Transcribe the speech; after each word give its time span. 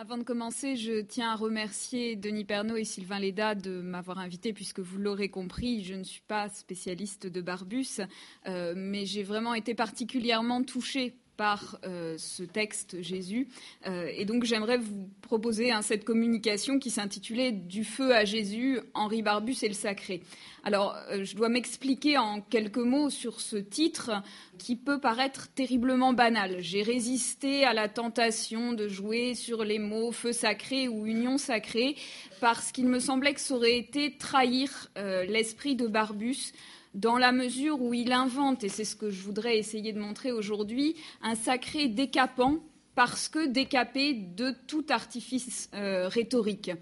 Avant 0.00 0.16
de 0.16 0.22
commencer, 0.22 0.76
je 0.76 1.00
tiens 1.00 1.32
à 1.32 1.34
remercier 1.34 2.14
Denis 2.14 2.44
Pernaud 2.44 2.76
et 2.76 2.84
Sylvain 2.84 3.18
Léda 3.18 3.56
de 3.56 3.80
m'avoir 3.80 4.20
invité, 4.20 4.52
puisque 4.52 4.78
vous 4.78 4.96
l'aurez 4.96 5.28
compris, 5.28 5.82
je 5.82 5.94
ne 5.94 6.04
suis 6.04 6.20
pas 6.20 6.48
spécialiste 6.50 7.26
de 7.26 7.40
Barbus, 7.40 7.98
euh, 8.46 8.74
mais 8.76 9.06
j'ai 9.06 9.24
vraiment 9.24 9.54
été 9.54 9.74
particulièrement 9.74 10.62
touchée 10.62 11.16
par 11.38 11.78
euh, 11.84 12.16
ce 12.18 12.42
texte 12.42 13.00
Jésus. 13.00 13.48
Euh, 13.86 14.10
et 14.12 14.24
donc 14.24 14.42
j'aimerais 14.42 14.76
vous 14.76 15.08
proposer 15.22 15.70
hein, 15.70 15.82
cette 15.82 16.04
communication 16.04 16.80
qui 16.80 16.90
s'intitulait 16.90 17.52
Du 17.52 17.84
feu 17.84 18.14
à 18.14 18.24
Jésus, 18.24 18.80
Henri 18.92 19.22
Barbus 19.22 19.56
et 19.62 19.68
le 19.68 19.74
sacré. 19.74 20.20
Alors 20.64 20.96
euh, 21.10 21.24
je 21.24 21.36
dois 21.36 21.48
m'expliquer 21.48 22.18
en 22.18 22.40
quelques 22.40 22.76
mots 22.76 23.08
sur 23.08 23.40
ce 23.40 23.56
titre 23.56 24.10
qui 24.58 24.74
peut 24.74 24.98
paraître 24.98 25.48
terriblement 25.54 26.12
banal. 26.12 26.56
J'ai 26.58 26.82
résisté 26.82 27.64
à 27.64 27.72
la 27.72 27.88
tentation 27.88 28.72
de 28.72 28.88
jouer 28.88 29.36
sur 29.36 29.62
les 29.62 29.78
mots 29.78 30.10
feu 30.10 30.32
sacré 30.32 30.88
ou 30.88 31.06
union 31.06 31.38
sacrée 31.38 31.94
parce 32.40 32.72
qu'il 32.72 32.88
me 32.88 32.98
semblait 32.98 33.34
que 33.34 33.40
ça 33.40 33.54
aurait 33.54 33.78
été 33.78 34.16
trahir 34.16 34.88
l'esprit 34.96 35.76
de 35.76 35.86
Barbus 35.86 36.52
dans 36.98 37.16
la 37.16 37.30
mesure 37.30 37.80
où 37.80 37.94
il 37.94 38.12
invente, 38.12 38.64
et 38.64 38.68
c'est 38.68 38.84
ce 38.84 38.96
que 38.96 39.08
je 39.10 39.22
voudrais 39.22 39.56
essayer 39.56 39.92
de 39.92 40.00
montrer 40.00 40.32
aujourd'hui, 40.32 40.96
un 41.22 41.36
sacré 41.36 41.86
décapant 41.86 42.58
parce 42.96 43.28
que 43.28 43.46
décapé 43.46 44.14
de 44.14 44.52
tout 44.66 44.84
artifice 44.88 45.70
euh, 45.74 46.08
rhétorique. 46.08 46.72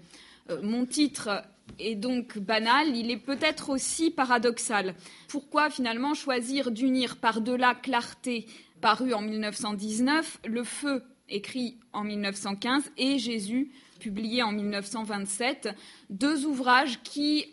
Euh, 0.49 0.59
mon 0.63 0.87
titre 0.87 1.43
est 1.77 1.93
donc 1.93 2.39
banal, 2.39 2.95
il 2.95 3.11
est 3.11 3.17
peut-être 3.17 3.69
aussi 3.69 4.09
paradoxal. 4.09 4.95
Pourquoi 5.27 5.69
finalement 5.69 6.15
choisir 6.15 6.71
d'unir 6.71 7.17
par-delà 7.17 7.75
clarté, 7.75 8.47
paru 8.81 9.13
en 9.13 9.21
1919, 9.21 10.39
le 10.47 10.63
feu 10.63 11.03
écrit 11.29 11.77
en 11.93 12.03
1915 12.03 12.91
et 12.97 13.19
Jésus 13.19 13.71
publié 13.99 14.41
en 14.41 14.51
1927, 14.51 15.69
deux 16.09 16.45
ouvrages 16.45 17.01
qui 17.03 17.45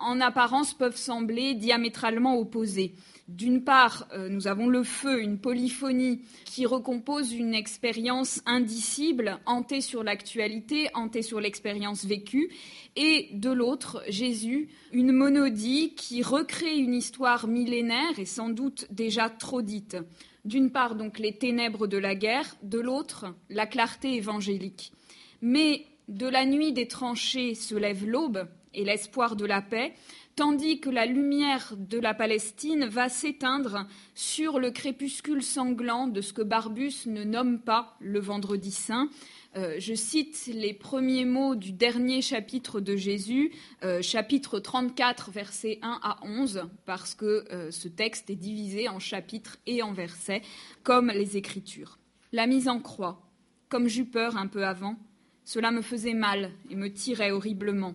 en 0.00 0.20
apparence 0.20 0.74
peuvent 0.74 0.96
sembler 0.96 1.54
diamétralement 1.54 2.36
opposés. 2.36 2.94
D'une 3.28 3.62
part, 3.62 4.08
euh, 4.12 4.28
nous 4.28 4.48
avons 4.48 4.66
le 4.66 4.82
feu, 4.82 5.22
une 5.22 5.38
polyphonie 5.38 6.22
qui 6.44 6.66
recompose 6.66 7.32
une 7.32 7.54
expérience 7.54 8.42
indicible, 8.44 9.38
hantée 9.46 9.80
sur 9.80 10.02
l'actualité, 10.02 10.88
hantée 10.94 11.22
sur 11.22 11.40
l'expérience 11.40 12.04
vécue, 12.04 12.50
et 12.96 13.28
de 13.32 13.50
l'autre, 13.50 14.02
Jésus, 14.08 14.68
une 14.90 15.12
monodie 15.12 15.94
qui 15.94 16.24
recrée 16.24 16.76
une 16.76 16.94
histoire 16.94 17.46
millénaire 17.46 18.18
et 18.18 18.24
sans 18.24 18.48
doute 18.48 18.86
déjà 18.90 19.30
trop 19.30 19.62
dite. 19.62 19.96
D'une 20.44 20.72
part, 20.72 20.96
donc, 20.96 21.20
les 21.20 21.38
ténèbres 21.38 21.86
de 21.86 21.98
la 21.98 22.16
guerre, 22.16 22.56
de 22.64 22.80
l'autre, 22.80 23.26
la 23.48 23.66
clarté 23.66 24.16
évangélique. 24.16 24.92
Mais 25.40 25.86
de 26.08 26.26
la 26.26 26.46
nuit 26.46 26.72
des 26.72 26.88
tranchées 26.88 27.54
se 27.54 27.76
lève 27.76 28.04
l'aube, 28.04 28.48
et 28.74 28.84
l'espoir 28.84 29.36
de 29.36 29.44
la 29.46 29.62
paix, 29.62 29.92
tandis 30.36 30.80
que 30.80 30.90
la 30.90 31.06
lumière 31.06 31.74
de 31.76 31.98
la 31.98 32.14
Palestine 32.14 32.86
va 32.86 33.08
s'éteindre 33.08 33.86
sur 34.14 34.58
le 34.58 34.70
crépuscule 34.70 35.42
sanglant 35.42 36.06
de 36.06 36.20
ce 36.20 36.32
que 36.32 36.42
Barbus 36.42 37.06
ne 37.06 37.24
nomme 37.24 37.60
pas 37.60 37.96
le 38.00 38.20
vendredi 38.20 38.70
saint. 38.70 39.10
Euh, 39.56 39.76
je 39.78 39.94
cite 39.94 40.46
les 40.46 40.72
premiers 40.72 41.24
mots 41.24 41.56
du 41.56 41.72
dernier 41.72 42.22
chapitre 42.22 42.80
de 42.80 42.94
Jésus, 42.94 43.52
euh, 43.82 44.00
chapitre 44.00 44.60
34, 44.60 45.30
versets 45.32 45.78
1 45.82 45.98
à 46.02 46.18
11, 46.22 46.62
parce 46.86 47.14
que 47.14 47.44
euh, 47.52 47.70
ce 47.70 47.88
texte 47.88 48.30
est 48.30 48.36
divisé 48.36 48.88
en 48.88 49.00
chapitres 49.00 49.58
et 49.66 49.82
en 49.82 49.92
versets, 49.92 50.42
comme 50.84 51.08
les 51.08 51.36
Écritures. 51.36 51.98
La 52.32 52.46
mise 52.46 52.68
en 52.68 52.78
croix, 52.78 53.28
comme 53.68 53.88
j'eus 53.88 54.04
peur 54.04 54.36
un 54.36 54.46
peu 54.46 54.64
avant, 54.64 54.96
cela 55.44 55.72
me 55.72 55.82
faisait 55.82 56.14
mal 56.14 56.52
et 56.70 56.76
me 56.76 56.92
tirait 56.92 57.32
horriblement. 57.32 57.94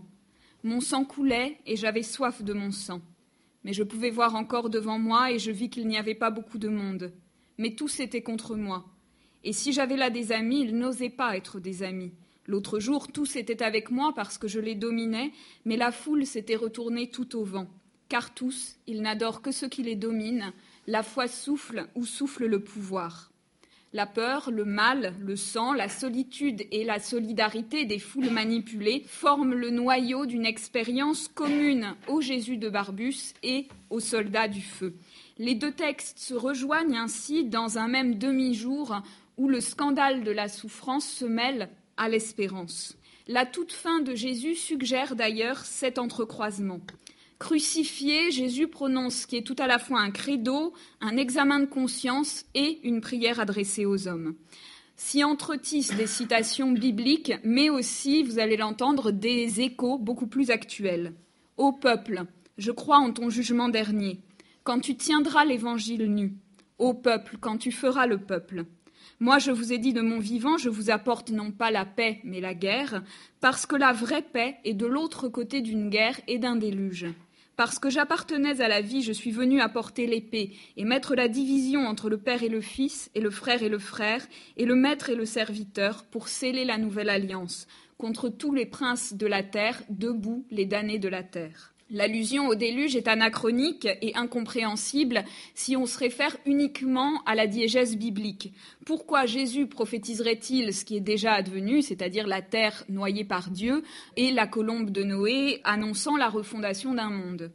Mon 0.65 0.81
sang 0.81 1.05
coulait 1.05 1.59
et 1.67 1.75
j'avais 1.75 2.01
soif 2.01 2.41
de 2.41 2.51
mon 2.51 2.71
sang. 2.71 2.99
Mais 3.63 3.71
je 3.71 3.83
pouvais 3.83 4.09
voir 4.09 4.33
encore 4.33 4.71
devant 4.71 4.97
moi 4.97 5.31
et 5.31 5.37
je 5.37 5.51
vis 5.51 5.69
qu'il 5.69 5.87
n'y 5.87 5.95
avait 5.95 6.15
pas 6.15 6.31
beaucoup 6.31 6.57
de 6.57 6.69
monde. 6.69 7.13
Mais 7.59 7.75
tous 7.75 7.99
étaient 7.99 8.23
contre 8.23 8.55
moi. 8.55 8.83
Et 9.43 9.53
si 9.53 9.73
j'avais 9.73 9.95
là 9.95 10.09
des 10.09 10.31
amis, 10.31 10.61
ils 10.61 10.75
n'osaient 10.75 11.11
pas 11.11 11.37
être 11.37 11.59
des 11.59 11.83
amis. 11.83 12.13
L'autre 12.47 12.79
jour, 12.79 13.11
tous 13.11 13.35
étaient 13.35 13.61
avec 13.61 13.91
moi 13.91 14.11
parce 14.15 14.39
que 14.39 14.47
je 14.47 14.59
les 14.59 14.73
dominais, 14.73 15.31
mais 15.65 15.77
la 15.77 15.91
foule 15.91 16.25
s'était 16.25 16.55
retournée 16.55 17.11
tout 17.11 17.35
au 17.35 17.43
vent. 17.43 17.67
Car 18.09 18.33
tous, 18.33 18.77
ils 18.87 19.03
n'adorent 19.03 19.43
que 19.43 19.51
ceux 19.51 19.69
qui 19.69 19.83
les 19.83 19.95
dominent, 19.95 20.51
la 20.87 21.03
foi 21.03 21.27
souffle 21.27 21.87
où 21.93 22.07
souffle 22.07 22.47
le 22.47 22.63
pouvoir. 22.63 23.31
La 23.95 24.05
peur, 24.05 24.51
le 24.51 24.65
mal, 24.65 25.13
le 25.21 25.37
sang, 25.37 25.71
la 25.71 25.87
solitude 25.87 26.67
et 26.69 26.83
la 26.83 26.99
solidarité 26.99 27.85
des 27.85 27.97
foules 27.97 28.29
manipulées 28.29 29.05
forment 29.07 29.53
le 29.53 29.69
noyau 29.69 30.25
d'une 30.25 30.45
expérience 30.45 31.29
commune 31.29 31.95
au 32.09 32.19
Jésus 32.19 32.57
de 32.57 32.67
Barbus 32.67 33.31
et 33.41 33.69
aux 33.89 34.01
soldats 34.01 34.49
du 34.49 34.59
feu. 34.59 34.95
Les 35.37 35.55
deux 35.55 35.71
textes 35.71 36.19
se 36.19 36.33
rejoignent 36.33 36.97
ainsi 36.97 37.45
dans 37.45 37.77
un 37.77 37.87
même 37.87 38.15
demi-jour 38.15 39.01
où 39.37 39.47
le 39.47 39.61
scandale 39.61 40.25
de 40.25 40.31
la 40.31 40.49
souffrance 40.49 41.07
se 41.07 41.23
mêle 41.23 41.69
à 41.95 42.09
l'espérance. 42.09 42.97
La 43.29 43.45
toute 43.45 43.71
fin 43.71 44.01
de 44.01 44.13
Jésus 44.13 44.55
suggère 44.55 45.15
d'ailleurs 45.15 45.59
cet 45.59 45.99
entrecroisement. 45.99 46.81
Crucifié, 47.37 48.31
Jésus 48.31 48.67
prononce 48.67 49.15
ce 49.15 49.27
qui 49.27 49.35
est 49.35 49.45
tout 49.45 49.57
à 49.59 49.67
la 49.67 49.77
fois 49.77 49.99
un 49.99 50.11
credo, 50.11 50.73
un 51.01 51.17
examen 51.17 51.59
de 51.59 51.65
conscience 51.65 52.45
et 52.55 52.79
une 52.83 53.01
prière 53.01 53.41
adressée 53.41 53.85
aux 53.85 54.07
hommes. 54.07 54.35
S'y 54.95 55.23
entretissent 55.25 55.95
des 55.95 56.07
citations 56.07 56.71
bibliques, 56.71 57.33
mais 57.43 57.69
aussi, 57.69 58.23
vous 58.23 58.39
allez 58.39 58.55
l'entendre, 58.55 59.11
des 59.11 59.59
échos 59.59 59.97
beaucoup 59.97 60.27
plus 60.27 60.49
actuels. 60.49 61.13
Ô 61.57 61.73
peuple, 61.73 62.23
je 62.57 62.71
crois 62.71 62.99
en 62.99 63.11
ton 63.11 63.29
jugement 63.29 63.67
dernier, 63.67 64.19
quand 64.63 64.79
tu 64.79 64.95
tiendras 64.95 65.43
l'évangile 65.43 66.05
nu. 66.05 66.33
Ô 66.79 66.93
peuple, 66.93 67.37
quand 67.41 67.57
tu 67.57 67.73
feras 67.73 68.07
le 68.07 68.17
peuple. 68.17 68.65
Moi, 69.19 69.39
je 69.39 69.51
vous 69.51 69.73
ai 69.73 69.77
dit 69.77 69.93
de 69.93 70.01
mon 70.01 70.19
vivant, 70.19 70.57
je 70.57 70.69
vous 70.69 70.89
apporte 70.89 71.31
non 71.31 71.51
pas 71.51 71.71
la 71.71 71.85
paix, 71.85 72.19
mais 72.23 72.39
la 72.39 72.53
guerre, 72.53 73.03
parce 73.41 73.65
que 73.65 73.75
la 73.75 73.91
vraie 73.91 74.21
paix 74.21 74.57
est 74.63 74.73
de 74.73 74.85
l'autre 74.85 75.27
côté 75.27 75.61
d'une 75.61 75.89
guerre 75.89 76.19
et 76.27 76.37
d'un 76.37 76.55
déluge. 76.55 77.07
Parce 77.55 77.79
que 77.79 77.89
j'appartenais 77.89 78.59
à 78.61 78.67
la 78.67 78.81
vie, 78.81 79.01
je 79.01 79.13
suis 79.13 79.31
venu 79.31 79.61
apporter 79.61 80.07
l'épée 80.07 80.55
et 80.75 80.83
mettre 80.83 81.15
la 81.15 81.27
division 81.27 81.87
entre 81.87 82.09
le 82.09 82.17
Père 82.17 82.43
et 82.43 82.49
le 82.49 82.61
Fils, 82.61 83.09
et 83.15 83.21
le 83.21 83.29
frère 83.29 83.63
et 83.63 83.69
le 83.69 83.79
frère, 83.79 84.25
et 84.57 84.65
le 84.65 84.75
maître 84.75 85.09
et 85.09 85.15
le 85.15 85.25
serviteur, 85.25 86.03
pour 86.05 86.27
sceller 86.27 86.65
la 86.65 86.77
nouvelle 86.77 87.09
alliance, 87.09 87.67
contre 87.97 88.27
tous 88.29 88.53
les 88.53 88.65
princes 88.65 89.13
de 89.13 89.27
la 89.27 89.43
terre, 89.43 89.81
debout 89.89 90.45
les 90.51 90.65
damnés 90.65 90.99
de 90.99 91.07
la 91.07 91.23
terre. 91.23 91.74
L'allusion 91.91 92.47
au 92.47 92.55
déluge 92.55 92.95
est 92.95 93.07
anachronique 93.07 93.87
et 94.01 94.15
incompréhensible 94.15 95.23
si 95.53 95.75
on 95.75 95.85
se 95.85 95.99
réfère 95.99 96.35
uniquement 96.47 97.21
à 97.27 97.35
la 97.35 97.45
diégèse 97.45 97.95
biblique. 97.95 98.53
Pourquoi 98.87 99.27
Jésus 99.27 99.67
prophétiserait-il 99.67 100.73
ce 100.73 100.83
qui 100.83 100.97
est 100.97 101.01
déjà 101.01 101.33
advenu, 101.33 101.83
c'est-à-dire 101.83 102.25
la 102.25 102.41
terre 102.41 102.83
noyée 102.89 103.23
par 103.23 103.51
Dieu 103.51 103.83
et 104.17 104.31
la 104.31 104.47
colombe 104.47 104.89
de 104.89 105.03
Noé 105.03 105.61
annonçant 105.63 106.17
la 106.17 106.27
refondation 106.27 106.95
d'un 106.95 107.11
monde? 107.11 107.51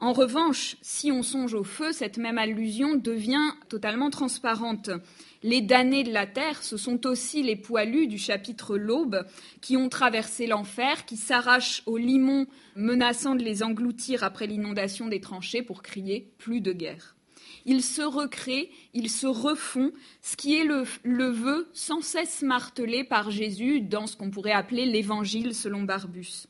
En 0.00 0.12
revanche, 0.12 0.76
si 0.82 1.12
on 1.12 1.22
songe 1.22 1.54
au 1.54 1.62
feu, 1.62 1.92
cette 1.92 2.18
même 2.18 2.38
allusion 2.38 2.96
devient 2.96 3.52
totalement 3.68 4.10
transparente. 4.10 4.90
Les 5.44 5.60
damnés 5.60 6.04
de 6.04 6.12
la 6.12 6.26
terre, 6.26 6.62
ce 6.62 6.76
sont 6.76 7.04
aussi 7.06 7.42
les 7.42 7.56
poilus 7.56 8.06
du 8.06 8.18
chapitre 8.18 8.76
L'Aube 8.76 9.26
qui 9.60 9.76
ont 9.76 9.88
traversé 9.88 10.46
l'enfer, 10.46 11.04
qui 11.04 11.16
s'arrachent 11.16 11.82
au 11.86 11.96
limon 11.96 12.46
menaçant 12.76 13.34
de 13.34 13.42
les 13.42 13.64
engloutir 13.64 14.22
après 14.22 14.46
l'inondation 14.46 15.08
des 15.08 15.20
tranchées 15.20 15.62
pour 15.62 15.82
crier 15.82 16.30
plus 16.38 16.60
de 16.60 16.72
guerre. 16.72 17.16
Ils 17.64 17.82
se 17.82 18.02
recréent, 18.02 18.68
ils 18.94 19.10
se 19.10 19.26
refont, 19.26 19.92
ce 20.20 20.36
qui 20.36 20.56
est 20.56 20.64
le, 20.64 20.84
le 21.02 21.28
vœu 21.28 21.68
sans 21.72 22.02
cesse 22.02 22.42
martelé 22.42 23.02
par 23.02 23.30
Jésus 23.30 23.80
dans 23.80 24.06
ce 24.06 24.16
qu'on 24.16 24.30
pourrait 24.30 24.52
appeler 24.52 24.86
l'évangile 24.86 25.54
selon 25.54 25.82
Barbus. 25.82 26.46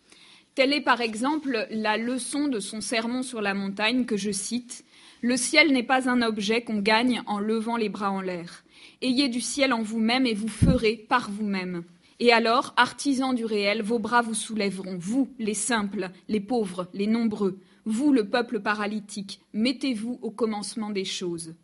Telle 0.55 0.75
est 0.75 0.83
par 0.83 1.01
exemple 1.01 1.67
la 1.71 1.97
leçon 1.97 2.47
de 2.49 2.61
son 2.61 2.83
sermon 2.83 3.23
sur 3.23 3.41
la 3.41 3.55
montagne 3.55 4.05
que 4.05 4.19
je 4.19 4.31
cite. 4.31 4.85
Le 5.23 5.39
ciel 5.39 5.73
n'est 5.73 5.83
pas 5.83 6.11
un 6.11 6.21
objet 6.21 6.63
qu'on 6.63 6.81
gagne 6.81 7.23
en 7.27 7.39
levant 7.39 7.77
les 7.77 7.89
bras 7.89 8.11
en 8.11 8.21
l'air. 8.21 8.65
Ayez 9.03 9.29
du 9.29 9.41
ciel 9.41 9.73
en 9.73 9.83
vous-même 9.83 10.27
et 10.27 10.35
vous 10.35 10.47
ferez 10.47 10.97
par 10.97 11.29
vous-même. 11.29 11.83
Et 12.21 12.33
alors, 12.33 12.73
artisans 12.77 13.35
du 13.35 13.45
réel, 13.45 13.83
vos 13.83 13.99
bras 13.99 14.23
vous 14.23 14.33
soulèveront, 14.33 14.97
vous, 14.97 15.29
les 15.41 15.55
simples, 15.55 16.11
les 16.29 16.39
pauvres, 16.39 16.89
les 16.95 17.09
nombreux, 17.09 17.59
vous, 17.85 18.13
le 18.13 18.31
peuple 18.31 18.61
paralytique, 18.61 19.41
mettez-vous 19.55 20.21
au 20.23 20.31
commencement 20.31 20.91
des 20.91 21.05
choses. 21.05 21.57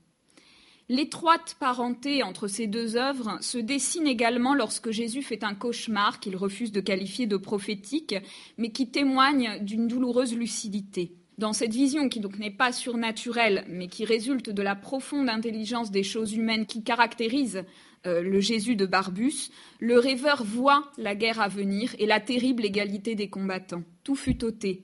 L'étroite 0.88 1.56
parenté 1.60 2.24
entre 2.24 2.48
ces 2.48 2.66
deux 2.66 2.96
œuvres 2.96 3.38
se 3.40 3.58
dessine 3.58 4.08
également 4.08 4.54
lorsque 4.54 4.90
Jésus 4.90 5.22
fait 5.22 5.44
un 5.44 5.54
cauchemar 5.54 6.18
qu'il 6.18 6.34
refuse 6.34 6.72
de 6.72 6.80
qualifier 6.80 7.26
de 7.26 7.36
prophétique, 7.36 8.16
mais 8.56 8.72
qui 8.72 8.90
témoigne 8.90 9.62
d'une 9.62 9.86
douloureuse 9.86 10.34
lucidité. 10.34 11.12
Dans 11.38 11.52
cette 11.52 11.72
vision, 11.72 12.08
qui 12.08 12.18
donc 12.18 12.38
n'est 12.40 12.50
pas 12.50 12.72
surnaturelle, 12.72 13.64
mais 13.68 13.86
qui 13.86 14.04
résulte 14.04 14.50
de 14.50 14.62
la 14.62 14.74
profonde 14.74 15.28
intelligence 15.28 15.92
des 15.92 16.02
choses 16.02 16.34
humaines 16.34 16.66
qui 16.66 16.82
caractérise 16.82 17.64
euh, 18.06 18.22
le 18.22 18.40
Jésus 18.40 18.74
de 18.74 18.86
Barbus, 18.86 19.50
le 19.78 20.00
rêveur 20.00 20.42
voit 20.42 20.90
la 20.98 21.14
guerre 21.14 21.40
à 21.40 21.46
venir 21.46 21.94
et 22.00 22.06
la 22.06 22.18
terrible 22.18 22.64
égalité 22.64 23.14
des 23.14 23.30
combattants. 23.30 23.84
Tout 24.02 24.16
fut 24.16 24.44
ôté. 24.44 24.82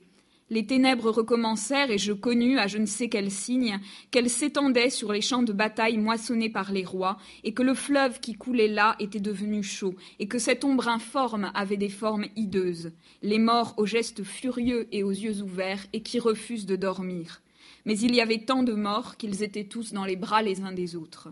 Les 0.51 0.67
ténèbres 0.67 1.09
recommencèrent 1.09 1.89
et 1.89 1.97
je 1.97 2.13
connus, 2.13 2.59
à 2.59 2.67
je 2.67 2.77
ne 2.77 2.85
sais 2.85 3.09
quel 3.09 3.31
signe, 3.31 3.79
qu'elles 4.11 4.29
s'étendaient 4.29 4.91
sur 4.91 5.11
les 5.11 5.21
champs 5.21 5.41
de 5.41 5.53
bataille 5.53 5.97
moissonnés 5.97 6.51
par 6.51 6.71
les 6.71 6.85
rois, 6.85 7.17
et 7.43 7.55
que 7.55 7.63
le 7.63 7.73
fleuve 7.73 8.19
qui 8.19 8.35
coulait 8.35 8.67
là 8.67 8.95
était 8.99 9.19
devenu 9.19 9.63
chaud, 9.63 9.95
et 10.19 10.27
que 10.27 10.37
cette 10.37 10.63
ombre 10.63 10.87
informe 10.87 11.51
avait 11.55 11.77
des 11.77 11.89
formes 11.89 12.27
hideuses, 12.35 12.91
les 13.23 13.39
morts 13.39 13.73
aux 13.77 13.87
gestes 13.87 14.23
furieux 14.23 14.87
et 14.91 15.01
aux 15.01 15.09
yeux 15.09 15.41
ouverts, 15.41 15.87
et 15.93 16.03
qui 16.03 16.19
refusent 16.19 16.67
de 16.67 16.75
dormir. 16.75 17.41
Mais 17.85 17.97
il 17.97 18.13
y 18.13 18.21
avait 18.21 18.45
tant 18.45 18.61
de 18.61 18.73
morts 18.73 19.17
qu'ils 19.17 19.41
étaient 19.41 19.63
tous 19.63 19.93
dans 19.93 20.05
les 20.05 20.15
bras 20.15 20.43
les 20.43 20.61
uns 20.61 20.73
des 20.73 20.95
autres. 20.95 21.29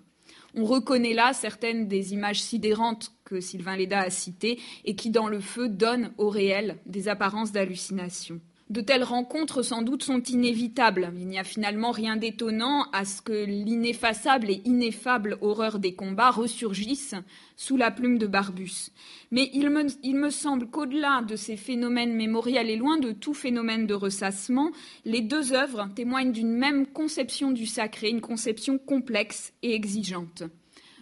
On 0.56 0.66
reconnaît 0.66 1.14
là 1.14 1.34
certaines 1.34 1.88
des 1.88 2.14
images 2.14 2.42
sidérantes 2.42 3.12
que 3.26 3.40
Sylvain 3.40 3.76
Léda 3.76 4.00
a 4.00 4.10
citées 4.10 4.60
et 4.86 4.96
qui, 4.96 5.12
dans 5.12 5.28
le 5.28 5.40
feu, 5.40 5.70
donnent 5.70 6.14
au 6.18 6.30
réel 6.30 6.80
des 6.88 7.10
apparences 7.10 7.52
d'hallucination. 7.52 8.40
De 8.74 8.82
telles 8.82 9.04
rencontres, 9.04 9.62
sans 9.62 9.84
doute, 9.84 10.02
sont 10.02 10.24
inévitables. 10.24 11.14
Il 11.16 11.28
n'y 11.28 11.38
a 11.38 11.44
finalement 11.44 11.92
rien 11.92 12.18
d'étonnant 12.18 12.88
à 12.92 13.06
ce 13.06 13.22
que 13.22 13.46
l'ineffaçable 13.46 14.50
et 14.50 14.64
ineffable 14.66 15.38
horreur 15.42 15.78
des 15.78 15.94
combats 15.94 16.32
ressurgisse 16.32 17.14
sous 17.56 17.78
la 17.78 17.92
plume 17.92 18.18
de 18.18 18.26
Barbus. 18.26 18.90
Mais 19.30 19.52
il 19.54 19.70
me, 19.70 19.86
il 20.02 20.16
me 20.16 20.32
semble 20.32 20.66
qu'au-delà 20.66 21.22
de 21.22 21.36
ces 21.36 21.56
phénomènes 21.56 22.16
mémoriels 22.16 22.72
et 22.72 22.76
loin 22.76 22.98
de 22.98 23.12
tout 23.12 23.36
phénomène 23.36 23.86
de 23.86 23.94
ressassement, 23.94 24.72
les 25.06 25.22
deux 25.22 25.54
œuvres 25.54 25.88
témoignent 25.94 26.32
d'une 26.32 26.58
même 26.58 26.88
conception 26.88 27.52
du 27.52 27.68
sacré, 27.68 28.10
une 28.10 28.22
conception 28.22 28.80
complexe 28.80 29.54
et 29.62 29.76
exigeante. 29.76 30.46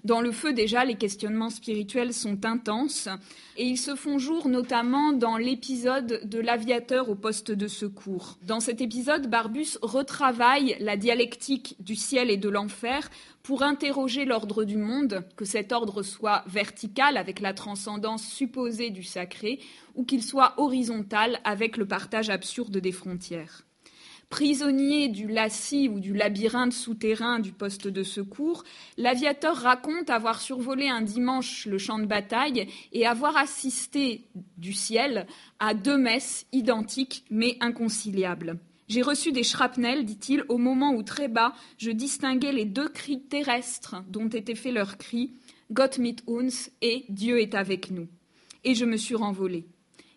Dans 0.03 0.21
le 0.21 0.31
feu, 0.31 0.51
déjà, 0.51 0.83
les 0.83 0.95
questionnements 0.95 1.51
spirituels 1.51 2.13
sont 2.13 2.43
intenses 2.45 3.07
et 3.55 3.65
ils 3.65 3.77
se 3.77 3.95
font 3.95 4.17
jour 4.17 4.47
notamment 4.47 5.13
dans 5.13 5.37
l'épisode 5.37 6.21
de 6.27 6.39
l'aviateur 6.39 7.09
au 7.09 7.15
poste 7.15 7.51
de 7.51 7.67
secours. 7.67 8.39
Dans 8.41 8.59
cet 8.59 8.81
épisode, 8.81 9.29
Barbus 9.29 9.77
retravaille 9.83 10.75
la 10.79 10.97
dialectique 10.97 11.75
du 11.79 11.95
ciel 11.95 12.31
et 12.31 12.37
de 12.37 12.49
l'enfer 12.49 13.11
pour 13.43 13.61
interroger 13.61 14.25
l'ordre 14.25 14.63
du 14.63 14.77
monde, 14.77 15.23
que 15.35 15.45
cet 15.45 15.71
ordre 15.71 16.01
soit 16.01 16.43
vertical 16.47 17.15
avec 17.15 17.39
la 17.39 17.53
transcendance 17.53 18.23
supposée 18.23 18.89
du 18.89 19.03
sacré 19.03 19.59
ou 19.93 20.03
qu'il 20.03 20.23
soit 20.23 20.55
horizontal 20.57 21.39
avec 21.43 21.77
le 21.77 21.87
partage 21.87 22.31
absurde 22.31 22.77
des 22.77 22.91
frontières. 22.91 23.65
Prisonnier 24.31 25.09
du 25.09 25.27
lacis 25.27 25.89
ou 25.89 25.99
du 25.99 26.13
labyrinthe 26.13 26.71
souterrain 26.71 27.39
du 27.39 27.51
poste 27.51 27.89
de 27.89 28.01
secours, 28.01 28.63
l'aviateur 28.97 29.57
raconte 29.57 30.09
avoir 30.09 30.39
survolé 30.39 30.87
un 30.87 31.01
dimanche 31.01 31.65
le 31.65 31.77
champ 31.77 31.99
de 31.99 32.05
bataille 32.05 32.69
et 32.93 33.05
avoir 33.05 33.35
assisté 33.35 34.23
du 34.57 34.71
ciel 34.71 35.27
à 35.59 35.73
deux 35.73 35.97
messes 35.97 36.47
identiques 36.53 37.25
mais 37.29 37.57
inconciliables. 37.59 38.57
J'ai 38.87 39.01
reçu 39.01 39.33
des 39.33 39.43
shrapnels, 39.43 40.05
dit-il, 40.05 40.45
au 40.47 40.57
moment 40.57 40.93
où 40.93 41.03
très 41.03 41.27
bas 41.27 41.53
je 41.77 41.91
distinguais 41.91 42.53
les 42.53 42.65
deux 42.65 42.87
cris 42.87 43.19
terrestres 43.19 43.97
dont 44.07 44.29
étaient 44.29 44.55
faits 44.55 44.73
leurs 44.73 44.97
cris 44.97 45.31
Gott 45.73 45.97
mit 45.97 46.15
uns 46.29 46.69
et 46.81 47.03
Dieu 47.09 47.41
est 47.41 47.53
avec 47.53 47.91
nous. 47.91 48.07
Et 48.63 48.75
je 48.75 48.85
me 48.85 48.95
suis 48.95 49.15
renvolé. 49.15 49.65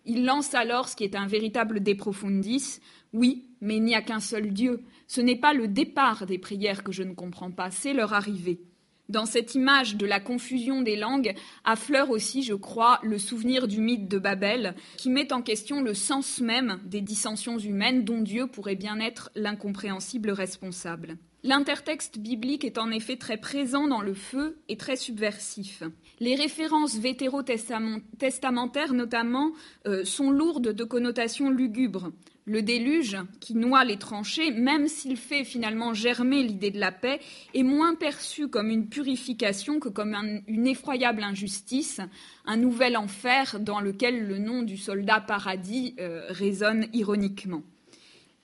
Il 0.05 0.23
lance 0.23 0.53
alors 0.53 0.87
ce 0.87 0.95
qui 0.95 1.03
est 1.03 1.15
un 1.15 1.27
véritable 1.27 1.83
de 1.83 1.93
profundis. 1.93 2.79
Oui, 3.11 3.44
mais 3.61 3.77
il 3.77 3.83
n'y 3.83 3.95
a 3.95 4.01
qu'un 4.01 4.19
seul 4.19 4.51
Dieu. 4.51 4.81
Ce 5.07 5.21
n'est 5.21 5.39
pas 5.39 5.53
le 5.53 5.67
départ 5.67 6.25
des 6.25 6.37
prières 6.37 6.83
que 6.83 6.91
je 6.91 7.03
ne 7.03 7.13
comprends 7.13 7.51
pas, 7.51 7.71
c'est 7.71 7.93
leur 7.93 8.13
arrivée. 8.13 8.61
Dans 9.07 9.27
cette 9.27 9.53
image 9.53 9.97
de 9.97 10.07
la 10.07 10.19
confusion 10.19 10.81
des 10.81 10.95
langues 10.95 11.35
affleure 11.63 12.09
aussi, 12.09 12.41
je 12.41 12.55
crois, 12.55 12.99
le 13.03 13.19
souvenir 13.19 13.67
du 13.67 13.79
mythe 13.79 14.07
de 14.07 14.17
Babel, 14.17 14.73
qui 14.97 15.11
met 15.11 15.31
en 15.31 15.43
question 15.43 15.81
le 15.81 15.93
sens 15.93 16.41
même 16.41 16.79
des 16.85 17.01
dissensions 17.01 17.59
humaines 17.59 18.03
dont 18.03 18.21
Dieu 18.21 18.47
pourrait 18.47 18.75
bien 18.75 18.99
être 18.99 19.29
l'incompréhensible 19.35 20.31
responsable. 20.31 21.17
L'intertexte 21.43 22.17
biblique 22.17 22.65
est 22.65 22.79
en 22.79 22.89
effet 22.89 23.17
très 23.17 23.37
présent 23.37 23.87
dans 23.87 24.01
le 24.01 24.15
feu 24.15 24.57
et 24.67 24.77
très 24.77 24.95
subversif. 24.95 25.83
Les 26.19 26.33
références 26.33 26.97
vétérotestamentaires, 26.97 28.93
notamment, 28.93 29.51
euh, 29.85 30.03
sont 30.03 30.31
lourdes 30.31 30.69
de 30.69 30.83
connotations 30.83 31.51
lugubres. 31.51 32.11
Le 32.47 32.61
déluge, 32.61 33.17
qui 33.39 33.55
noie 33.55 33.83
les 33.83 33.97
tranchées, 33.97 34.51
même 34.51 34.87
s'il 34.87 35.17
fait 35.17 35.43
finalement 35.43 35.95
germer 35.95 36.43
l'idée 36.43 36.69
de 36.69 36.79
la 36.79 36.91
paix, 36.91 37.19
est 37.55 37.63
moins 37.63 37.95
perçu 37.95 38.47
comme 38.49 38.69
une 38.69 38.87
purification 38.87 39.79
que 39.79 39.89
comme 39.89 40.15
une 40.47 40.67
effroyable 40.67 41.23
injustice, 41.23 42.01
un 42.45 42.57
nouvel 42.57 42.97
enfer 42.97 43.59
dans 43.59 43.79
lequel 43.79 44.27
le 44.27 44.37
nom 44.37 44.61
du 44.61 44.77
soldat 44.77 45.21
paradis 45.21 45.95
euh, 45.99 46.27
résonne 46.29 46.85
ironiquement. 46.93 47.63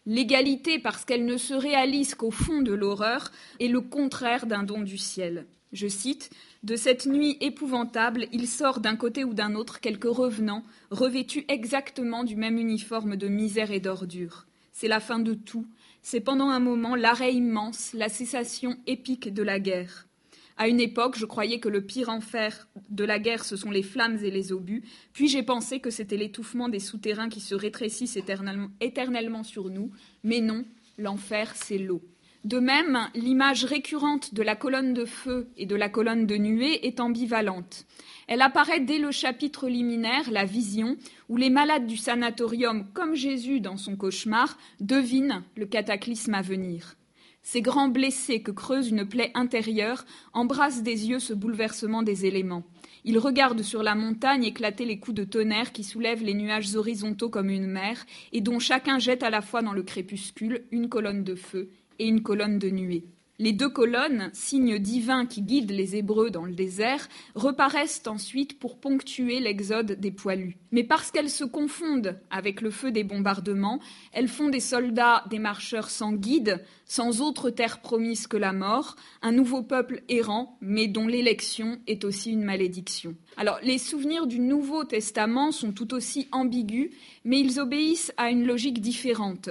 L'égalité, 0.07 0.80
parce 0.80 1.06
qu'elle 1.06 1.25
ne 1.25 1.38
se 1.38 1.53
réalise 1.53 2.15
qu'au 2.15 2.31
fond 2.31 2.63
de 2.63 2.74
l'horreur, 2.74 3.31
est 3.59 3.68
le 3.68 3.81
contraire 3.81 4.48
d'un 4.48 4.63
don 4.63 4.81
du 4.81 4.98
ciel. 4.98 5.45
Je 5.74 5.88
cite 5.88 6.31
De 6.63 6.75
cette 6.75 7.08
nuit 7.08 7.38
épouvantable, 7.42 8.28
il 8.31 8.48
sort 8.48 8.81
d'un 8.81 8.96
côté 8.96 9.24
ou 9.24 9.34
d'un 9.34 9.56
autre 9.56 9.80
quelques 9.80 10.04
revenants, 10.04 10.63
revêtus 10.92 11.44
exactement 11.48 12.24
du 12.24 12.36
même 12.36 12.60
uniforme 12.60 13.16
de 13.16 13.28
misère 13.28 13.72
et 13.72 13.80
d'ordure. 13.80 14.46
C'est 14.72 14.88
la 14.88 15.00
fin 15.00 15.18
de 15.18 15.34
tout. 15.34 15.66
C'est 16.04 16.19
pendant 16.19 16.50
un 16.50 16.60
moment 16.60 16.96
l'arrêt 16.96 17.34
immense, 17.34 17.94
la 17.94 18.10
cessation 18.10 18.78
épique 18.86 19.34
de 19.34 19.42
la 19.42 19.60
guerre. 19.60 20.08
À 20.56 20.68
une 20.68 20.80
époque, 20.80 21.18
je 21.18 21.25
croyais 21.25 21.60
que 21.60 21.69
le 21.69 21.84
pire 21.84 22.10
enfer 22.10 22.68
de 22.92 23.06
la 23.06 23.18
guerre, 23.18 23.44
ce 23.44 23.56
sont 23.56 23.72
les 23.72 23.81
flammes 23.81 24.19
et 24.24 24.30
les 24.30 24.52
obus, 24.52 24.84
puis 25.13 25.28
j'ai 25.28 25.42
pensé 25.42 25.80
que 25.80 25.90
c'était 25.90 26.18
l'étouffement 26.18 26.69
des 26.69 26.80
souterrains 26.80 27.30
qui 27.30 27.40
se 27.40 27.56
rétrécissent 27.56 28.18
éternellement, 28.18 28.69
éternellement 28.81 29.44
sur 29.44 29.72
nous, 29.72 29.90
mais 30.24 30.42
non, 30.42 30.63
l'enfer, 31.00 31.54
c'est 31.56 31.80
l'eau. 31.80 32.04
De 32.43 32.57
même, 32.57 33.07
l'image 33.13 33.65
récurrente 33.65 34.33
de 34.33 34.41
la 34.41 34.55
colonne 34.55 34.95
de 34.95 35.05
feu 35.05 35.49
et 35.57 35.67
de 35.67 35.75
la 35.75 35.89
colonne 35.89 36.25
de 36.25 36.38
nuée 36.38 36.88
est 36.88 36.99
ambivalente. 36.99 37.85
Elle 38.27 38.41
apparaît 38.41 38.79
dès 38.79 38.97
le 38.97 39.11
chapitre 39.11 39.69
liminaire, 39.69 40.31
la 40.31 40.45
vision, 40.45 40.97
où 41.29 41.38
les 41.38 41.51
malades 41.51 41.85
du 41.85 41.97
sanatorium, 41.97 42.88
comme 42.93 43.13
Jésus 43.13 43.59
dans 43.59 43.77
son 43.77 43.95
cauchemar, 43.95 44.57
devinent 44.79 45.43
le 45.55 45.67
cataclysme 45.67 46.33
à 46.33 46.41
venir. 46.41 46.95
Ces 47.43 47.61
grands 47.61 47.89
blessés 47.89 48.41
que 48.41 48.51
creuse 48.51 48.89
une 48.89 49.07
plaie 49.07 49.31
intérieure 49.35 50.05
embrassent 50.33 50.83
des 50.83 51.09
yeux 51.09 51.19
ce 51.19 51.33
bouleversement 51.33 52.01
des 52.01 52.25
éléments. 52.25 52.63
Ils 53.03 53.19
regardent 53.19 53.63
sur 53.63 53.83
la 53.83 53.95
montagne 53.95 54.45
éclater 54.45 54.85
les 54.85 54.99
coups 54.99 55.15
de 55.15 55.23
tonnerre 55.23 55.71
qui 55.71 55.83
soulèvent 55.83 56.23
les 56.23 56.35
nuages 56.35 56.75
horizontaux 56.75 57.29
comme 57.29 57.50
une 57.50 57.67
mer, 57.67 58.03
et 58.31 58.41
dont 58.41 58.60
chacun 58.60 58.98
jette 58.98 59.24
à 59.24 59.29
la 59.29 59.41
fois 59.41 59.62
dans 59.62 59.74
le 59.74 59.83
crépuscule 59.83 60.65
une 60.71 60.89
colonne 60.89 61.24
de 61.24 61.36
feu 61.36 61.69
et 62.01 62.08
une 62.08 62.24
colonne 62.24 62.58
de 62.58 62.70
nuée. 62.70 63.05
Les 63.41 63.53
deux 63.53 63.70
colonnes, 63.70 64.29
signes 64.34 64.77
divins 64.77 65.25
qui 65.25 65.41
guident 65.41 65.72
les 65.72 65.96
Hébreux 65.96 66.29
dans 66.29 66.46
le 66.46 66.53
désert, 66.53 67.08
reparaissent 67.34 68.03
ensuite 68.05 68.60
pour 68.60 68.79
ponctuer 68.79 69.39
l'exode 69.39 69.93
des 69.93 70.12
poilus. 70.12 70.58
Mais 70.72 70.84
parce 70.84 71.10
qu'elles 71.10 71.29
se 71.29 71.43
confondent 71.43 72.20
avec 72.29 72.62
le 72.62 72.70
feu 72.70 72.91
des 72.91 73.03
bombardements, 73.03 73.79
elles 74.13 74.27
font 74.27 74.50
des 74.50 74.60
soldats 74.60 75.24
des 75.31 75.39
marcheurs 75.39 75.89
sans 75.89 76.13
guide, 76.13 76.63
sans 76.86 77.22
autre 77.22 77.50
terre 77.50 77.81
promise 77.81 78.27
que 78.27 78.38
la 78.38 78.53
mort, 78.53 78.96
un 79.24 79.31
nouveau 79.31 79.63
peuple 79.63 80.03
errant, 80.08 80.55
mais 80.62 80.88
dont 80.88 81.08
l'élection 81.08 81.79
est 81.88 82.03
aussi 82.03 82.31
une 82.31 82.43
malédiction. 82.43 83.15
Alors, 83.38 83.58
les 83.63 83.79
souvenirs 83.79 84.27
du 84.27 84.39
Nouveau 84.39 84.84
Testament 84.84 85.51
sont 85.51 85.72
tout 85.72 85.96
aussi 85.96 86.27
ambigus, 86.31 86.91
mais 87.25 87.39
ils 87.39 87.60
obéissent 87.60 88.13
à 88.17 88.29
une 88.29 88.46
logique 88.46 88.81
différente. 88.81 89.50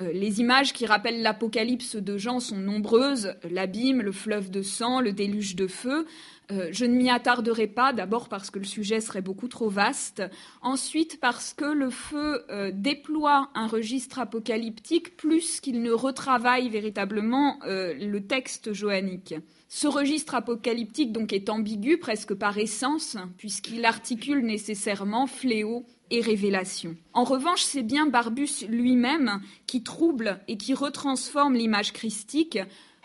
Euh, 0.00 0.12
les 0.12 0.40
images 0.40 0.72
qui 0.72 0.86
rappellent 0.86 1.22
l'apocalypse 1.22 1.96
de 1.96 2.18
Jean 2.18 2.40
sont 2.40 2.56
nombreuses, 2.56 3.34
l'abîme, 3.50 4.02
le 4.02 4.12
fleuve 4.12 4.50
de 4.50 4.62
sang, 4.62 5.00
le 5.00 5.12
déluge 5.12 5.56
de 5.56 5.66
feu. 5.66 6.06
Euh, 6.50 6.68
je 6.70 6.84
ne 6.84 6.94
m'y 6.94 7.10
attarderai 7.10 7.66
pas, 7.66 7.92
d'abord 7.92 8.28
parce 8.28 8.50
que 8.50 8.58
le 8.58 8.64
sujet 8.64 9.00
serait 9.00 9.22
beaucoup 9.22 9.48
trop 9.48 9.68
vaste, 9.68 10.22
ensuite 10.62 11.20
parce 11.20 11.52
que 11.52 11.64
le 11.64 11.90
feu 11.90 12.44
euh, 12.48 12.70
déploie 12.72 13.50
un 13.54 13.66
registre 13.66 14.18
apocalyptique 14.18 15.16
plus 15.16 15.60
qu'il 15.60 15.82
ne 15.82 15.92
retravaille 15.92 16.68
véritablement 16.68 17.58
le 17.64 18.18
texte 18.20 18.72
joannique. 18.72 19.34
Ce 19.68 19.86
registre 19.86 20.34
apocalyptique 20.34 21.12
donc 21.12 21.32
est 21.32 21.50
ambigu 21.50 21.98
presque 21.98 22.34
par 22.34 22.56
essence, 22.56 23.16
puisqu'il 23.36 23.84
articule 23.84 24.44
nécessairement 24.44 25.26
fléau 25.26 25.84
et 26.10 26.20
révélation. 26.20 26.96
En 27.12 27.24
revanche, 27.24 27.62
c'est 27.62 27.82
bien 27.82 28.06
Barbus 28.06 28.66
lui-même 28.68 29.40
qui 29.66 29.82
trouble 29.82 30.40
et 30.48 30.56
qui 30.56 30.74
retransforme 30.74 31.54
l'image 31.54 31.92
christique 31.92 32.58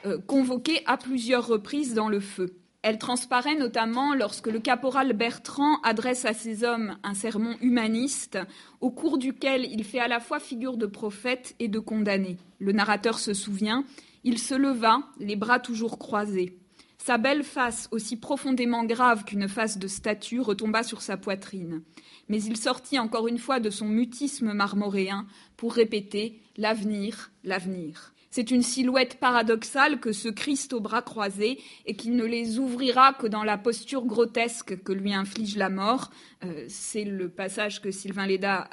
euh, 0.05 0.17
convoquée 0.19 0.81
à 0.85 0.97
plusieurs 0.97 1.47
reprises 1.47 1.93
dans 1.93 2.09
le 2.09 2.19
feu. 2.19 2.57
Elle 2.81 2.97
transparaît 2.97 3.55
notamment 3.55 4.13
lorsque 4.13 4.47
le 4.47 4.59
caporal 4.59 5.13
Bertrand 5.13 5.79
adresse 5.83 6.25
à 6.25 6.33
ses 6.33 6.65
hommes 6.65 6.97
un 7.03 7.13
sermon 7.13 7.55
humaniste 7.61 8.37
au 8.81 8.91
cours 8.91 9.17
duquel 9.17 9.65
il 9.71 9.85
fait 9.85 9.99
à 9.99 10.09
la 10.09 10.19
fois 10.19 10.41
figure 10.41 10.75
de 10.75 10.85
prophète 10.85 11.55
et 11.59 11.69
de 11.69 11.79
condamné. 11.79 12.37
Le 12.59 12.73
narrateur 12.73 13.19
se 13.19 13.33
souvient, 13.33 13.85
il 14.25 14.37
se 14.37 14.53
leva, 14.53 14.99
les 15.17 15.37
bras 15.37 15.59
toujours 15.59 15.97
croisés. 15.97 16.57
Sa 17.05 17.17
belle 17.17 17.43
face, 17.43 17.89
aussi 17.91 18.15
profondément 18.15 18.85
grave 18.85 19.25
qu'une 19.25 19.49
face 19.49 19.77
de 19.77 19.89
statue, 19.89 20.39
retomba 20.39 20.83
sur 20.83 21.01
sa 21.01 21.17
poitrine. 21.17 21.81
Mais 22.29 22.41
il 22.41 22.55
sortit 22.55 22.97
encore 22.97 23.27
une 23.27 23.39
fois 23.39 23.59
de 23.59 23.69
son 23.69 23.89
mutisme 23.89 24.53
marmoréen 24.53 25.27
pour 25.57 25.73
répéter 25.73 26.39
L'avenir, 26.55 27.31
l'avenir. 27.43 28.12
C'est 28.35 28.49
une 28.49 28.63
silhouette 28.63 29.19
paradoxale 29.19 29.99
que 29.99 30.11
ce 30.11 30.27
Christ 30.27 30.73
aux 30.73 30.79
bras 30.79 31.03
croisés 31.03 31.59
et 31.85 31.95
qui 31.95 32.09
ne 32.09 32.25
les 32.25 32.57
ouvrira 32.57 33.13
que 33.13 33.27
dans 33.27 33.43
la 33.43 33.59
posture 33.59 34.05
grotesque 34.05 34.81
que 34.81 34.91
lui 34.91 35.13
inflige 35.13 35.55
la 35.55 35.69
mort. 35.69 36.09
Euh, 36.43 36.65
c'est 36.67 37.03
le 37.03 37.29
passage 37.29 37.79
que 37.79 37.91
Sylvain 37.91 38.25
Léda 38.25 38.67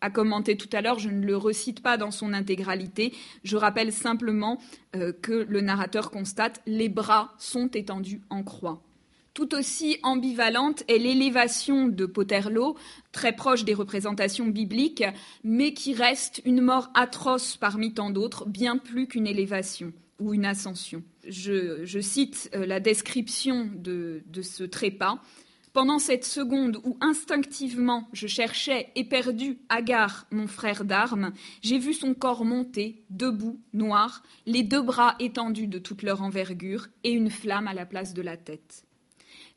a, 0.00 0.10
commenté 0.10 0.56
tout 0.56 0.70
à 0.72 0.80
l'heure. 0.80 0.98
Je 0.98 1.10
ne 1.10 1.26
le 1.26 1.36
recite 1.36 1.82
pas 1.82 1.98
dans 1.98 2.10
son 2.10 2.32
intégralité. 2.32 3.12
Je 3.44 3.58
rappelle 3.58 3.92
simplement 3.92 4.58
euh, 4.96 5.12
que 5.12 5.44
le 5.46 5.60
narrateur 5.60 6.10
constate 6.10 6.62
les 6.64 6.88
bras 6.88 7.34
sont 7.36 7.68
étendus 7.68 8.22
en 8.30 8.42
croix. 8.42 8.80
Tout 9.32 9.54
aussi 9.54 9.98
ambivalente 10.02 10.82
est 10.88 10.98
l'élévation 10.98 11.86
de 11.86 12.04
Poterlo, 12.04 12.76
très 13.12 13.32
proche 13.34 13.64
des 13.64 13.74
représentations 13.74 14.46
bibliques, 14.46 15.04
mais 15.44 15.72
qui 15.72 15.94
reste 15.94 16.42
une 16.44 16.60
mort 16.60 16.90
atroce 16.94 17.56
parmi 17.56 17.94
tant 17.94 18.10
d'autres, 18.10 18.46
bien 18.48 18.76
plus 18.76 19.06
qu'une 19.06 19.28
élévation 19.28 19.92
ou 20.18 20.34
une 20.34 20.44
ascension. 20.44 21.02
Je, 21.26 22.00
cite 22.00 22.50
euh, 22.54 22.66
la 22.66 22.80
description 22.80 23.70
de, 23.74 24.22
de 24.26 24.42
ce 24.42 24.64
trépas. 24.64 25.20
Pendant 25.72 26.00
cette 26.00 26.24
seconde 26.24 26.80
où 26.82 26.96
instinctivement 27.00 28.08
je 28.12 28.26
cherchais 28.26 28.88
éperdu 28.96 29.58
Agar, 29.68 30.26
mon 30.32 30.48
frère 30.48 30.84
d'armes, 30.84 31.32
j'ai 31.62 31.78
vu 31.78 31.94
son 31.94 32.12
corps 32.12 32.44
monter, 32.44 33.04
debout, 33.08 33.60
noir, 33.72 34.24
les 34.46 34.64
deux 34.64 34.82
bras 34.82 35.14
étendus 35.20 35.68
de 35.68 35.78
toute 35.78 36.02
leur 36.02 36.22
envergure 36.22 36.88
et 37.04 37.12
une 37.12 37.30
flamme 37.30 37.68
à 37.68 37.74
la 37.74 37.86
place 37.86 38.14
de 38.14 38.22
la 38.22 38.36
tête. 38.36 38.84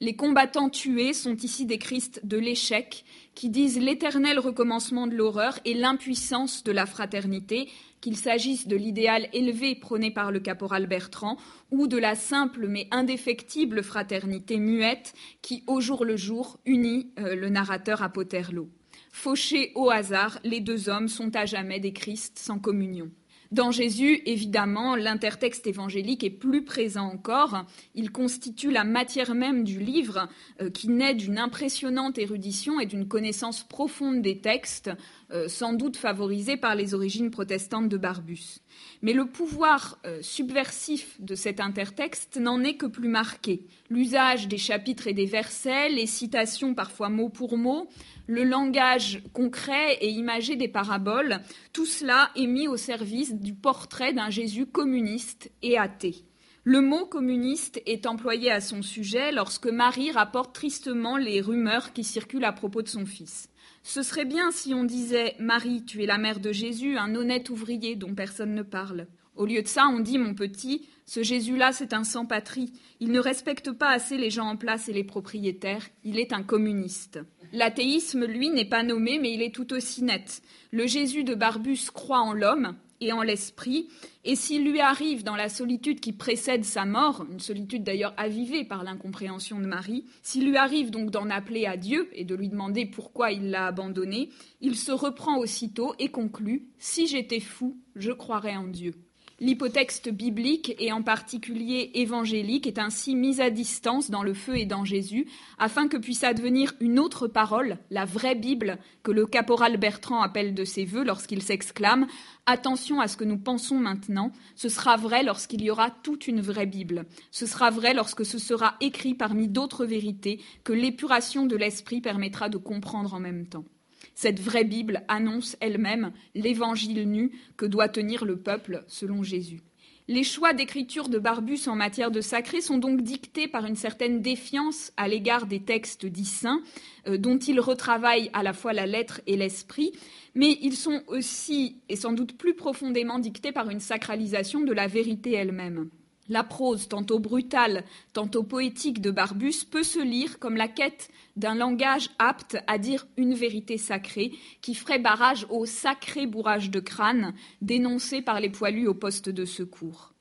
Les 0.03 0.17
combattants 0.17 0.67
tués 0.67 1.13
sont 1.13 1.37
ici 1.37 1.65
des 1.65 1.77
Christ 1.77 2.19
de 2.25 2.35
l'échec 2.35 3.05
qui 3.35 3.47
disent 3.47 3.79
l'éternel 3.79 4.37
recommencement 4.37 5.07
de 5.07 5.15
l'horreur 5.15 5.57
et 5.63 5.73
l'impuissance 5.73 6.65
de 6.65 6.73
la 6.73 6.85
fraternité, 6.85 7.69
qu'il 8.01 8.17
s'agisse 8.17 8.67
de 8.67 8.75
l'idéal 8.75 9.29
élevé 9.31 9.75
prôné 9.75 10.11
par 10.11 10.33
le 10.33 10.41
caporal 10.41 10.87
Bertrand 10.87 11.37
ou 11.71 11.87
de 11.87 11.95
la 11.95 12.15
simple 12.15 12.67
mais 12.67 12.89
indéfectible 12.91 13.81
fraternité 13.81 14.57
muette 14.57 15.13
qui, 15.41 15.63
au 15.67 15.79
jour 15.79 16.03
le 16.03 16.17
jour, 16.17 16.59
unit 16.65 17.13
euh, 17.19 17.35
le 17.37 17.47
narrateur 17.47 18.03
à 18.03 18.09
Poterlo. 18.09 18.67
Fauchés 19.09 19.71
au 19.73 19.89
hasard, 19.89 20.37
les 20.43 20.59
deux 20.59 20.89
hommes 20.89 21.07
sont 21.07 21.33
à 21.33 21.45
jamais 21.45 21.79
des 21.79 21.93
Christ 21.93 22.37
sans 22.39 22.59
communion. 22.59 23.09
Dans 23.53 23.69
Jésus, 23.69 24.23
évidemment, 24.25 24.95
l'intertexte 24.95 25.67
évangélique 25.67 26.23
est 26.23 26.31
plus 26.31 26.65
présent 26.65 27.05
encore. 27.05 27.67
Il 27.93 28.11
constitue 28.11 28.71
la 28.71 28.83
matière 28.83 29.35
même 29.35 29.63
du 29.63 29.79
livre, 29.79 30.27
euh, 30.59 30.71
qui 30.71 30.87
naît 30.87 31.13
d'une 31.13 31.37
impressionnante 31.37 32.17
érudition 32.17 32.79
et 32.79 32.87
d'une 32.87 33.07
connaissance 33.07 33.61
profonde 33.61 34.23
des 34.23 34.39
textes, 34.39 34.89
euh, 35.31 35.47
sans 35.47 35.73
doute 35.73 35.97
favorisée 35.97 36.57
par 36.57 36.73
les 36.73 36.95
origines 36.95 37.29
protestantes 37.29 37.89
de 37.89 37.97
Barbus. 37.97 38.57
Mais 39.03 39.13
le 39.13 39.27
pouvoir 39.27 39.99
euh, 40.07 40.17
subversif 40.23 41.21
de 41.21 41.35
cet 41.35 41.59
intertexte 41.59 42.37
n'en 42.37 42.63
est 42.63 42.73
que 42.73 42.87
plus 42.87 43.07
marqué. 43.07 43.67
L'usage 43.91 44.47
des 44.47 44.57
chapitres 44.57 45.05
et 45.05 45.13
des 45.13 45.27
versets, 45.27 45.89
les 45.89 46.07
citations 46.07 46.73
parfois 46.73 47.09
mot 47.09 47.29
pour 47.29 47.55
mot, 47.55 47.87
le 48.27 48.43
langage 48.43 49.21
concret 49.33 49.97
et 50.01 50.09
imagé 50.09 50.55
des 50.55 50.67
paraboles, 50.67 51.41
tout 51.73 51.85
cela 51.85 52.31
est 52.35 52.47
mis 52.47 52.67
au 52.67 52.77
service 52.77 53.33
du 53.33 53.53
portrait 53.53 54.13
d'un 54.13 54.29
Jésus 54.29 54.65
communiste 54.65 55.51
et 55.61 55.77
athée. 55.77 56.25
Le 56.65 56.79
mot 56.79 57.05
communiste 57.05 57.81
est 57.85 58.05
employé 58.05 58.49
à 58.49 58.61
son 58.61 58.81
sujet 58.81 59.33
lorsque 59.33 59.67
Marie 59.67 60.11
rapporte 60.11 60.55
tristement 60.55 61.17
les 61.17 61.41
rumeurs 61.41 61.91
qui 61.91 62.05
circulent 62.05 62.45
à 62.45 62.53
propos 62.53 62.81
de 62.81 62.87
son 62.87 63.05
fils. 63.05 63.49
Ce 63.83 64.01
serait 64.01 64.23
bien 64.23 64.49
si 64.51 64.73
on 64.73 64.85
disait 64.85 65.35
Marie, 65.39 65.83
tu 65.83 66.01
es 66.03 66.05
la 66.05 66.17
mère 66.17 66.39
de 66.39 66.53
Jésus, 66.53 66.97
un 66.97 67.15
honnête 67.15 67.49
ouvrier 67.49 67.97
dont 67.97 68.15
personne 68.15 68.55
ne 68.55 68.61
parle. 68.61 69.07
Au 69.35 69.45
lieu 69.45 69.61
de 69.61 69.67
ça, 69.67 69.87
on 69.87 69.99
dit 69.99 70.17
mon 70.17 70.35
petit, 70.35 70.87
ce 71.05 71.23
Jésus-là, 71.23 71.71
c'est 71.71 71.93
un 71.93 72.03
sans-patrie. 72.03 72.71
Il 72.99 73.11
ne 73.11 73.19
respecte 73.19 73.71
pas 73.71 73.89
assez 73.89 74.17
les 74.17 74.29
gens 74.29 74.47
en 74.47 74.57
place 74.57 74.89
et 74.89 74.93
les 74.93 75.03
propriétaires. 75.03 75.87
Il 76.03 76.19
est 76.19 76.33
un 76.33 76.43
communiste. 76.43 77.19
L'athéisme, 77.51 78.25
lui, 78.25 78.49
n'est 78.49 78.65
pas 78.65 78.83
nommé, 78.83 79.19
mais 79.19 79.33
il 79.33 79.41
est 79.41 79.53
tout 79.53 79.73
aussi 79.73 80.03
net. 80.03 80.41
Le 80.71 80.87
Jésus 80.87 81.23
de 81.23 81.35
Barbus 81.35 81.89
croit 81.93 82.21
en 82.21 82.33
l'homme 82.33 82.75
et 83.01 83.11
en 83.11 83.21
l'esprit, 83.21 83.89
et 84.23 84.35
s'il 84.35 84.63
lui 84.63 84.79
arrive 84.79 85.23
dans 85.23 85.35
la 85.35 85.49
solitude 85.49 85.99
qui 85.99 86.13
précède 86.13 86.63
sa 86.63 86.85
mort, 86.85 87.25
une 87.29 87.39
solitude 87.39 87.83
d'ailleurs 87.83 88.13
avivée 88.15 88.63
par 88.63 88.83
l'incompréhension 88.83 89.59
de 89.59 89.65
Marie, 89.65 90.05
s'il 90.21 90.47
lui 90.47 90.55
arrive 90.55 90.89
donc 90.89 91.11
d'en 91.11 91.29
appeler 91.29 91.65
à 91.65 91.75
Dieu 91.75 92.09
et 92.13 92.23
de 92.23 92.35
lui 92.35 92.47
demander 92.47 92.85
pourquoi 92.85 93.31
il 93.31 93.49
l'a 93.49 93.67
abandonné, 93.67 94.29
il 94.61 94.77
se 94.77 94.93
reprend 94.93 95.37
aussitôt 95.37 95.93
et 95.99 96.09
conclut 96.11 96.69
Si 96.77 97.07
j'étais 97.07 97.41
fou, 97.41 97.77
je 97.95 98.11
croirais 98.11 98.55
en 98.55 98.67
Dieu. 98.67 98.93
L'hypotexte 99.39 100.09
biblique, 100.09 100.75
et 100.79 100.91
en 100.91 101.01
particulier 101.01 101.91
évangélique, 101.95 102.67
est 102.67 102.77
ainsi 102.77 103.15
mise 103.15 103.41
à 103.41 103.49
distance 103.49 104.11
dans 104.11 104.21
le 104.23 104.33
feu 104.33 104.57
et 104.57 104.65
dans 104.65 104.85
Jésus, 104.85 105.27
afin 105.57 105.87
que 105.87 105.97
puisse 105.97 106.23
advenir 106.23 106.73
une 106.79 106.99
autre 106.99 107.27
parole, 107.27 107.79
la 107.89 108.05
vraie 108.05 108.35
Bible, 108.35 108.77
que 109.01 109.11
le 109.11 109.25
caporal 109.25 109.77
Bertrand 109.77 110.21
appelle 110.21 110.53
de 110.53 110.65
ses 110.65 110.85
voeux 110.85 111.03
lorsqu'il 111.03 111.41
s'exclame 111.41 112.07
Attention 112.45 112.99
à 112.99 113.07
ce 113.07 113.17
que 113.17 113.23
nous 113.23 113.37
pensons 113.37 113.79
maintenant, 113.79 114.31
ce 114.55 114.69
sera 114.69 114.97
vrai 114.97 115.23
lorsqu'il 115.23 115.63
y 115.63 115.71
aura 115.71 115.89
toute 115.89 116.27
une 116.27 116.41
vraie 116.41 116.67
Bible. 116.67 117.05
Ce 117.31 117.45
sera 117.45 117.71
vrai 117.71 117.93
lorsque 117.93 118.25
ce 118.25 118.37
sera 118.37 118.75
écrit 118.81 119.15
parmi 119.15 119.47
d'autres 119.47 119.85
vérités 119.85 120.41
que 120.63 120.73
l'épuration 120.73 121.45
de 121.45 121.55
l'esprit 121.55 122.01
permettra 122.01 122.49
de 122.49 122.57
comprendre 122.57 123.13
en 123.13 123.19
même 123.19 123.47
temps. 123.47 123.65
Cette 124.15 124.39
vraie 124.39 124.63
Bible 124.63 125.03
annonce 125.07 125.57
elle-même 125.59 126.11
l'évangile 126.35 127.09
nu 127.09 127.31
que 127.57 127.65
doit 127.65 127.89
tenir 127.89 128.25
le 128.25 128.37
peuple 128.37 128.83
selon 128.87 129.23
Jésus. 129.23 129.61
Les 130.09 130.23
choix 130.23 130.51
d'écriture 130.51 131.07
de 131.07 131.17
Barbus 131.17 131.61
en 131.67 131.75
matière 131.75 132.11
de 132.11 132.19
sacré 132.19 132.59
sont 132.59 132.77
donc 132.77 133.01
dictés 133.01 133.47
par 133.47 133.65
une 133.65 133.77
certaine 133.77 134.21
défiance 134.21 134.91
à 134.97 135.07
l'égard 135.07 135.45
des 135.45 135.61
textes 135.61 136.05
dits 136.05 136.25
saints, 136.25 136.61
euh, 137.07 137.17
dont 137.17 137.37
il 137.37 137.61
retravaille 137.61 138.29
à 138.33 138.43
la 138.43 138.51
fois 138.51 138.73
la 138.73 138.85
lettre 138.85 139.21
et 139.27 139.37
l'esprit, 139.37 139.93
mais 140.35 140.57
ils 140.61 140.75
sont 140.75 141.03
aussi, 141.07 141.77
et 141.87 141.95
sans 141.95 142.11
doute 142.11 142.37
plus 142.37 142.53
profondément, 142.53 143.17
dictés 143.17 143.53
par 143.53 143.69
une 143.69 143.79
sacralisation 143.79 144.59
de 144.59 144.73
la 144.73 144.87
vérité 144.87 145.31
elle-même. 145.31 145.89
La 146.29 146.43
prose, 146.43 146.87
tantôt 146.87 147.19
brutale, 147.19 147.83
tantôt 148.13 148.43
poétique 148.43 149.01
de 149.01 149.11
Barbus, 149.11 149.65
peut 149.69 149.83
se 149.83 149.99
lire 149.99 150.39
comme 150.39 150.55
la 150.55 150.69
quête 150.69 151.09
d'un 151.35 151.55
langage 151.55 152.09
apte 152.17 152.57
à 152.67 152.77
dire 152.77 153.05
une 153.17 153.33
vérité 153.33 153.77
sacrée, 153.77 154.31
qui 154.61 154.73
ferait 154.73 154.99
barrage 154.99 155.45
au 155.49 155.65
sacré 155.65 156.25
bourrage 156.25 156.69
de 156.69 156.79
crâne 156.79 157.33
dénoncé 157.61 158.21
par 158.21 158.39
les 158.39 158.49
poilus 158.49 158.87
au 158.87 158.93
poste 158.93 159.29
de 159.29 159.43
secours. 159.43 160.13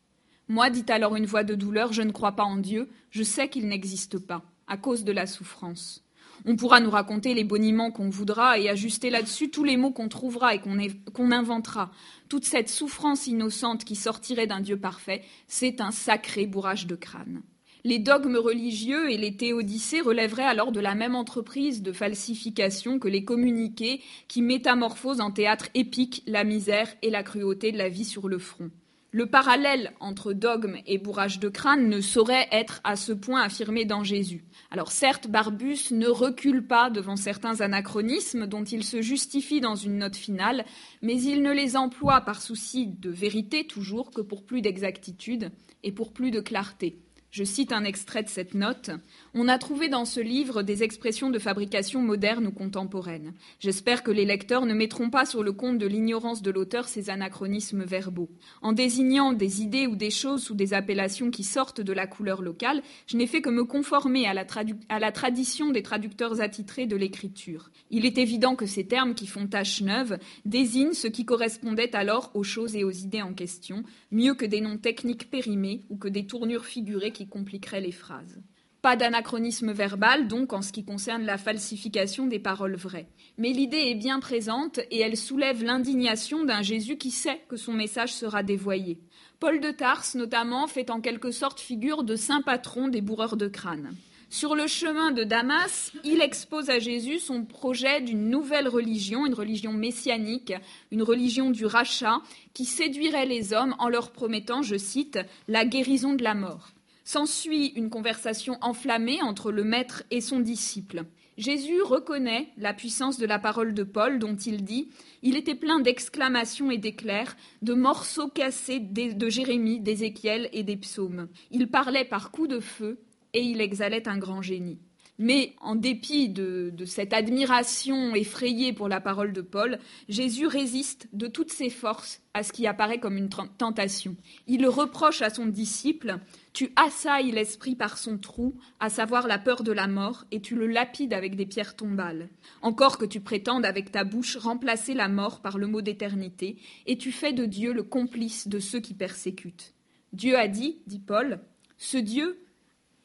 Moi, 0.49 0.71
dit 0.71 0.85
alors 0.89 1.15
une 1.15 1.27
voix 1.27 1.45
de 1.45 1.55
douleur, 1.55 1.93
je 1.93 2.03
ne 2.03 2.11
crois 2.11 2.33
pas 2.33 2.45
en 2.45 2.57
Dieu, 2.57 2.91
je 3.11 3.23
sais 3.23 3.49
qu'il 3.49 3.69
n'existe 3.69 4.19
pas, 4.19 4.43
à 4.67 4.77
cause 4.77 5.05
de 5.05 5.13
la 5.13 5.27
souffrance. 5.27 6.03
On 6.45 6.57
pourra 6.57 6.81
nous 6.81 6.91
raconter 6.91 7.35
les 7.35 7.45
boniments 7.45 7.93
qu'on 7.93 8.11
voudra 8.11 8.59
et 8.59 8.69
ajuster 8.69 9.11
là-dessus 9.11 9.51
tous 9.51 9.63
les 9.63 9.77
mots 9.77 9.93
qu'on 9.93 10.09
trouvera 10.09 10.55
et 10.55 10.61
qu'on 10.61 11.31
inventera. 11.31 11.93
Toute 12.29 12.45
cette 12.45 12.69
souffrance 12.69 13.29
innocente 13.29 13.85
qui 13.85 13.95
sortirait 13.95 14.49
d'un 14.49 14.61
Dieu 14.61 14.77
parfait, 14.77 15.23
c'est 15.47 15.81
un 15.81 15.93
sacré 15.93 16.47
bourrage 16.47 16.87
de 16.87 16.97
crâne. 16.97 17.43
Les 17.85 17.99
dogmes 17.99 18.37
religieux 18.37 19.11
et 19.11 19.17
les 19.17 19.37
théodicées 19.37 20.01
relèveraient 20.01 20.45
alors 20.45 20.71
de 20.71 20.79
la 20.81 20.95
même 20.95 21.17
entreprise 21.17 21.83
de 21.83 21.93
falsification 21.93 23.01
que 23.01 23.09
les 23.09 23.25
communiqués 23.25 24.01
qui 24.29 24.41
métamorphosent 24.41 25.21
en 25.21 25.33
théâtre 25.33 25.69
épique 25.75 26.23
la 26.27 26.45
misère 26.45 26.89
et 27.03 27.11
la 27.11 27.25
cruauté 27.25 27.73
de 27.73 27.79
la 27.79 27.89
vie 27.89 28.05
sur 28.05 28.29
le 28.29 28.39
front. 28.39 28.71
Le 29.15 29.27
parallèle 29.27 29.93
entre 30.01 30.33
dogme 30.33 30.79
et 30.87 30.97
bourrage 30.97 31.39
de 31.39 31.51
crâne 31.51 31.87
ne 31.87 32.01
saurait 32.01 32.49
être 32.51 32.81
à 32.83 32.97
ce 32.97 33.13
point 33.13 33.43
affirmé 33.43 33.85
dans 33.85 34.03
Jésus. 34.03 34.43
Alors 34.71 34.91
certes, 34.91 35.29
Barbus 35.29 35.91
ne 35.91 36.09
recule 36.09 36.67
pas 36.67 36.89
devant 36.89 37.17
certains 37.17 37.61
anachronismes 37.61 38.47
dont 38.47 38.65
il 38.65 38.83
se 38.85 39.03
justifie 39.03 39.61
dans 39.61 39.75
une 39.75 39.99
note 39.99 40.17
finale, 40.17 40.65
mais 41.03 41.21
il 41.21 41.43
ne 41.43 41.53
les 41.53 41.77
emploie 41.77 42.23
par 42.23 42.41
souci 42.41 42.87
de 42.87 43.11
vérité 43.11 43.67
toujours 43.67 44.13
que 44.13 44.23
pour 44.23 44.47
plus 44.47 44.63
d'exactitude 44.63 45.51
et 45.83 45.93
pour 45.93 46.15
plus 46.15 46.31
de 46.31 46.41
clarté. 46.41 47.02
Je 47.33 47.45
cite 47.45 47.73
un 47.73 47.85
extrait 47.85 48.23
de 48.23 48.29
cette 48.29 48.53
note. 48.53 48.91
On 49.33 49.49
a 49.49 49.57
trouvé 49.57 49.89
dans 49.89 50.05
ce 50.05 50.21
livre 50.21 50.63
des 50.63 50.83
expressions 50.83 51.31
de 51.31 51.39
fabrication 51.39 52.03
moderne 52.03 52.49
ou 52.49 52.53
contemporaine. 52.53 53.33
J'espère 53.59 54.03
que 54.03 54.11
les 54.11 54.27
lecteurs 54.27 54.67
ne 54.67 54.75
mettront 54.75 55.09
pas 55.09 55.25
sur 55.25 55.43
le 55.43 55.53
compte 55.53 55.79
de 55.79 55.87
l'ignorance 55.87 56.43
de 56.43 56.51
l'auteur 56.51 56.89
ces 56.89 57.09
anachronismes 57.09 57.85
verbaux. 57.85 58.29
En 58.61 58.75
désignant 58.75 59.33
des 59.33 59.63
idées 59.63 59.87
ou 59.87 59.97
des 59.97 60.11
choses 60.11 60.43
sous 60.43 60.55
des 60.55 60.75
appellations 60.75 61.31
qui 61.31 61.43
sortent 61.43 61.81
de 61.81 61.95
la 61.95 62.07
couleur 62.07 62.43
locale, 62.43 62.83
je 63.07 63.17
n'ai 63.17 63.27
fait 63.27 63.41
que 63.41 63.49
me 63.49 63.65
conformer 63.65 64.27
à 64.27 64.35
la, 64.35 64.45
à 64.91 64.99
la 64.99 65.11
tradition 65.11 65.71
des 65.71 65.83
traducteurs 65.83 66.43
attitrés 66.43 66.85
de 66.85 66.97
l'écriture. 66.97 67.71
Il 67.91 68.05
est 68.05 68.19
évident 68.19 68.57
que 68.57 68.67
ces 68.67 68.87
termes 68.87 69.15
qui 69.15 69.27
font 69.27 69.47
tache 69.47 69.81
neuve 69.81 70.19
désignent 70.45 70.93
ce 70.93 71.09
qui 71.09 71.25
correspondait 71.25 71.97
alors 71.97 72.31
aux 72.35 72.43
choses 72.43 72.77
et 72.77 72.85
aux 72.85 72.91
idées 72.91 73.23
en 73.23 73.33
question, 73.33 73.85
mieux 74.11 74.35
que 74.35 74.45
des 74.45 74.61
noms 74.61 74.77
techniques 74.77 75.31
périmés 75.31 75.81
ou 75.89 75.97
que 75.97 76.09
des 76.09 76.27
tournures 76.27 76.67
figurées 76.67 77.13
qui 77.13 77.22
compliqueraient 77.27 77.81
les 77.81 77.93
phrases. 77.93 78.43
Pas 78.83 78.97
d'anachronisme 78.97 79.71
verbal, 79.73 80.27
donc, 80.27 80.53
en 80.53 80.61
ce 80.61 80.73
qui 80.73 80.85
concerne 80.85 81.23
la 81.23 81.39
falsification 81.39 82.27
des 82.27 82.41
paroles 82.41 82.75
vraies. 82.75 83.07
Mais 83.39 83.53
l'idée 83.53 83.91
est 83.91 83.95
bien 83.95 84.19
présente 84.19 84.81
et 84.91 84.99
elle 84.99 85.17
soulève 85.17 85.63
l'indignation 85.63 86.45
d'un 86.45 86.63
Jésus 86.63 86.97
qui 86.97 87.13
sait 87.13 87.43
que 87.49 87.57
son 87.57 87.75
message 87.75 88.13
sera 88.13 88.43
dévoyé. 88.43 88.99
Paul 89.39 89.61
de 89.61 89.71
Tarse, 89.71 90.17
notamment, 90.17 90.67
fait 90.67 90.91
en 90.91 91.01
quelque 91.01 91.31
sorte 91.31 91.61
figure 91.61 92.03
de 92.03 92.17
saint 92.17 92.43
patron 92.43 92.89
des 92.89 93.01
bourreurs 93.01 93.37
de 93.37 93.47
crâne. 93.47 93.95
Sur 94.31 94.57
le 94.57 94.67
chemin 94.67 95.13
de 95.13 95.25
Damas, 95.25 95.93
il 96.05 96.23
expose 96.23 96.71
à 96.71 96.79
Jésus 96.79 97.19
son 97.19 97.45
projet 97.45 98.01
d'une 98.01 98.31
nouvelle 98.31 98.67
religion, 98.67 99.27
une 99.27 99.35
religion 99.35 99.75
messianique, 99.75 100.55
une 100.91 101.03
religion 101.03 101.51
du 101.51 101.67
rachat, 101.67 102.17
qui 102.55 102.65
séduirait 102.65 103.27
les 103.27 103.53
hommes 103.53 103.77
en 103.79 103.89
leur 103.89 104.11
promettant, 104.11 104.63
je 104.63 104.77
cite, 104.77 105.21
la 105.49 105.65
guérison 105.65 106.15
de 106.15 106.25
la 106.25 106.35
mort. 106.35 106.71
S'ensuit 107.13 107.67
une 107.77 107.91
conversation 107.91 108.57
enflammée 108.63 109.21
entre 109.21 109.53
le 109.53 109.65
maître 109.65 110.03
et 110.11 110.23
son 110.23 110.41
disciple. 110.41 111.05
Jésus 111.37 111.83
reconnaît 111.83 112.49
la 112.57 112.73
puissance 112.73 113.19
de 113.19 113.27
la 113.27 113.39
parole 113.39 113.75
de 113.75 113.83
Paul 113.83 114.19
dont 114.19 114.35
il 114.35 114.65
dit 114.65 114.89
Il 115.21 115.37
était 115.37 115.55
plein 115.55 115.79
d'exclamations 115.79 116.71
et 116.71 116.79
d'éclairs, 116.79 117.37
de 117.61 117.75
morceaux 117.75 118.29
cassés 118.29 118.81
de 118.81 119.29
Jérémie, 119.29 119.79
d'Ézéchiel 119.79 120.49
et 120.55 120.63
des 120.63 120.79
psaumes. 120.79 121.29
Il 121.51 121.69
parlait 121.69 122.07
par 122.07 122.31
coups 122.31 122.49
de 122.49 122.61
feu 122.61 122.99
et 123.35 123.43
il 123.43 123.61
exhalait 123.61 124.09
un 124.09 124.17
grand 124.17 124.41
génie. 124.41 124.81
Mais 125.23 125.55
en 125.61 125.77
dépit 125.77 126.29
de, 126.29 126.75
cette 126.85 127.13
admiration 127.13 128.13
effrayée 128.13 128.73
pour 128.73 128.89
la 128.89 129.01
parole 129.01 129.33
de 129.33 129.41
Paul, 129.41 129.79
Jésus 130.09 130.49
résiste 130.49 131.07
de 131.13 131.29
toutes 131.29 131.53
ses 131.53 131.71
forces 131.71 132.21
à 132.35 132.43
ce 132.43 132.53
qui 132.53 132.67
apparaît 132.67 132.99
comme 132.99 133.17
une 133.17 133.29
tentation. 133.29 134.17
Il 134.49 134.67
reproche 134.67 135.23
à 135.23 135.31
son 135.31 135.47
disciple 135.47 136.19
Tu 136.53 136.73
assailles 136.75 137.31
l'esprit 137.31 137.77
par 137.77 137.99
son 137.99 138.19
trou, 138.19 138.57
à 138.81 138.89
savoir 138.89 139.29
la 139.29 139.39
peur 139.39 139.63
de 139.63 139.71
la 139.71 139.87
mort, 139.87 140.25
et 140.33 140.41
tu 140.41 140.57
le 140.57 140.67
lapides 140.67 141.15
avec 141.15 141.37
des 141.37 141.47
pierres 141.47 141.77
tombales. 141.77 142.29
Encore 142.61 142.99
que 142.99 143.07
tu 143.07 143.21
prétendes 143.21 143.65
avec 143.65 143.93
ta 143.93 144.03
bouche 144.03 144.37
remplacer 144.37 144.93
la 144.93 145.07
mort 145.07 145.41
par 145.41 145.57
le 145.57 145.69
mot 145.69 145.83
d'éternité, 145.83 146.57
et 146.87 146.99
tu 146.99 147.13
fais 147.13 147.33
de 147.33 147.45
Dieu 147.45 147.73
le 147.73 147.85
complice 147.85 148.49
de 148.49 148.59
ceux 148.59 148.81
qui 148.81 148.95
persécutent. 148.95 149.73
Dieu 150.13 150.37
a 150.37 150.49
dit, 150.49 150.79
dit 150.89 150.99
Paul, 150.99 151.39
ce 151.79 151.97
Dieu 151.97 152.43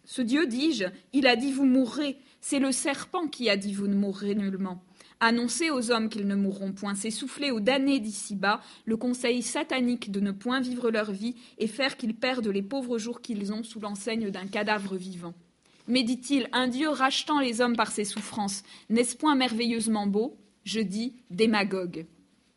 ce 0.07 0.21
Dieu, 0.21 0.47
dis-je, 0.47 0.85
il 1.11 1.27
a 1.27 1.35
dit 1.35 1.51
vous 1.51 1.65
mourrez. 1.65 2.15
C'est 2.39 2.59
le 2.59 2.71
serpent 2.71 3.27
qui 3.27 3.49
a 3.49 3.57
dit 3.57 3.73
vous 3.73 3.87
ne 3.87 3.93
mourrez 3.93 4.35
nullement. 4.35 4.81
Annoncer 5.19 5.69
aux 5.69 5.91
hommes 5.91 6.07
qu'ils 6.07 6.27
ne 6.27 6.35
mourront 6.35 6.71
point, 6.71 6.95
c'est 6.95 7.11
souffler 7.11 7.51
aux 7.51 7.59
damnés 7.59 7.99
d'ici-bas 7.99 8.61
le 8.85 8.95
conseil 8.95 9.41
satanique 9.41 10.09
de 10.09 10.21
ne 10.21 10.31
point 10.31 10.61
vivre 10.61 10.91
leur 10.91 11.11
vie 11.11 11.35
et 11.57 11.67
faire 11.67 11.97
qu'ils 11.97 12.15
perdent 12.15 12.47
les 12.47 12.61
pauvres 12.61 12.97
jours 12.97 13.21
qu'ils 13.21 13.51
ont 13.51 13.63
sous 13.63 13.81
l'enseigne 13.81 14.29
d'un 14.31 14.47
cadavre 14.47 14.95
vivant. 14.95 15.33
Mais 15.89 16.03
dit-il, 16.03 16.47
un 16.53 16.69
Dieu 16.69 16.87
rachetant 16.87 17.41
les 17.41 17.59
hommes 17.59 17.75
par 17.75 17.91
ses 17.91 18.05
souffrances, 18.05 18.63
n'est-ce 18.89 19.17
point 19.17 19.35
merveilleusement 19.35 20.07
beau? 20.07 20.37
Je 20.63 20.79
dis 20.79 21.17
démagogue. 21.31 22.05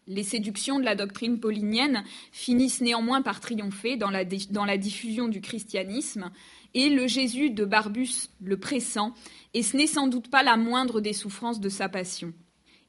Les 0.06 0.24
séductions 0.24 0.80
de 0.80 0.84
la 0.84 0.96
doctrine 0.96 1.38
paulinienne 1.38 2.02
finissent 2.32 2.80
néanmoins 2.80 3.22
par 3.22 3.38
triompher 3.38 3.96
dans 3.96 4.10
la, 4.10 4.24
dans 4.24 4.64
la 4.64 4.76
diffusion 4.76 5.28
du 5.28 5.40
christianisme, 5.40 6.32
et 6.74 6.88
le 6.88 7.06
Jésus 7.06 7.50
de 7.50 7.64
Barbus 7.64 8.30
le 8.40 8.58
pressant, 8.58 9.14
et 9.54 9.62
ce 9.62 9.76
n'est 9.76 9.86
sans 9.86 10.06
doute 10.06 10.28
pas 10.28 10.42
la 10.42 10.56
moindre 10.56 11.00
des 11.00 11.12
souffrances 11.12 11.60
de 11.60 11.68
sa 11.68 11.88
passion. 11.88 12.32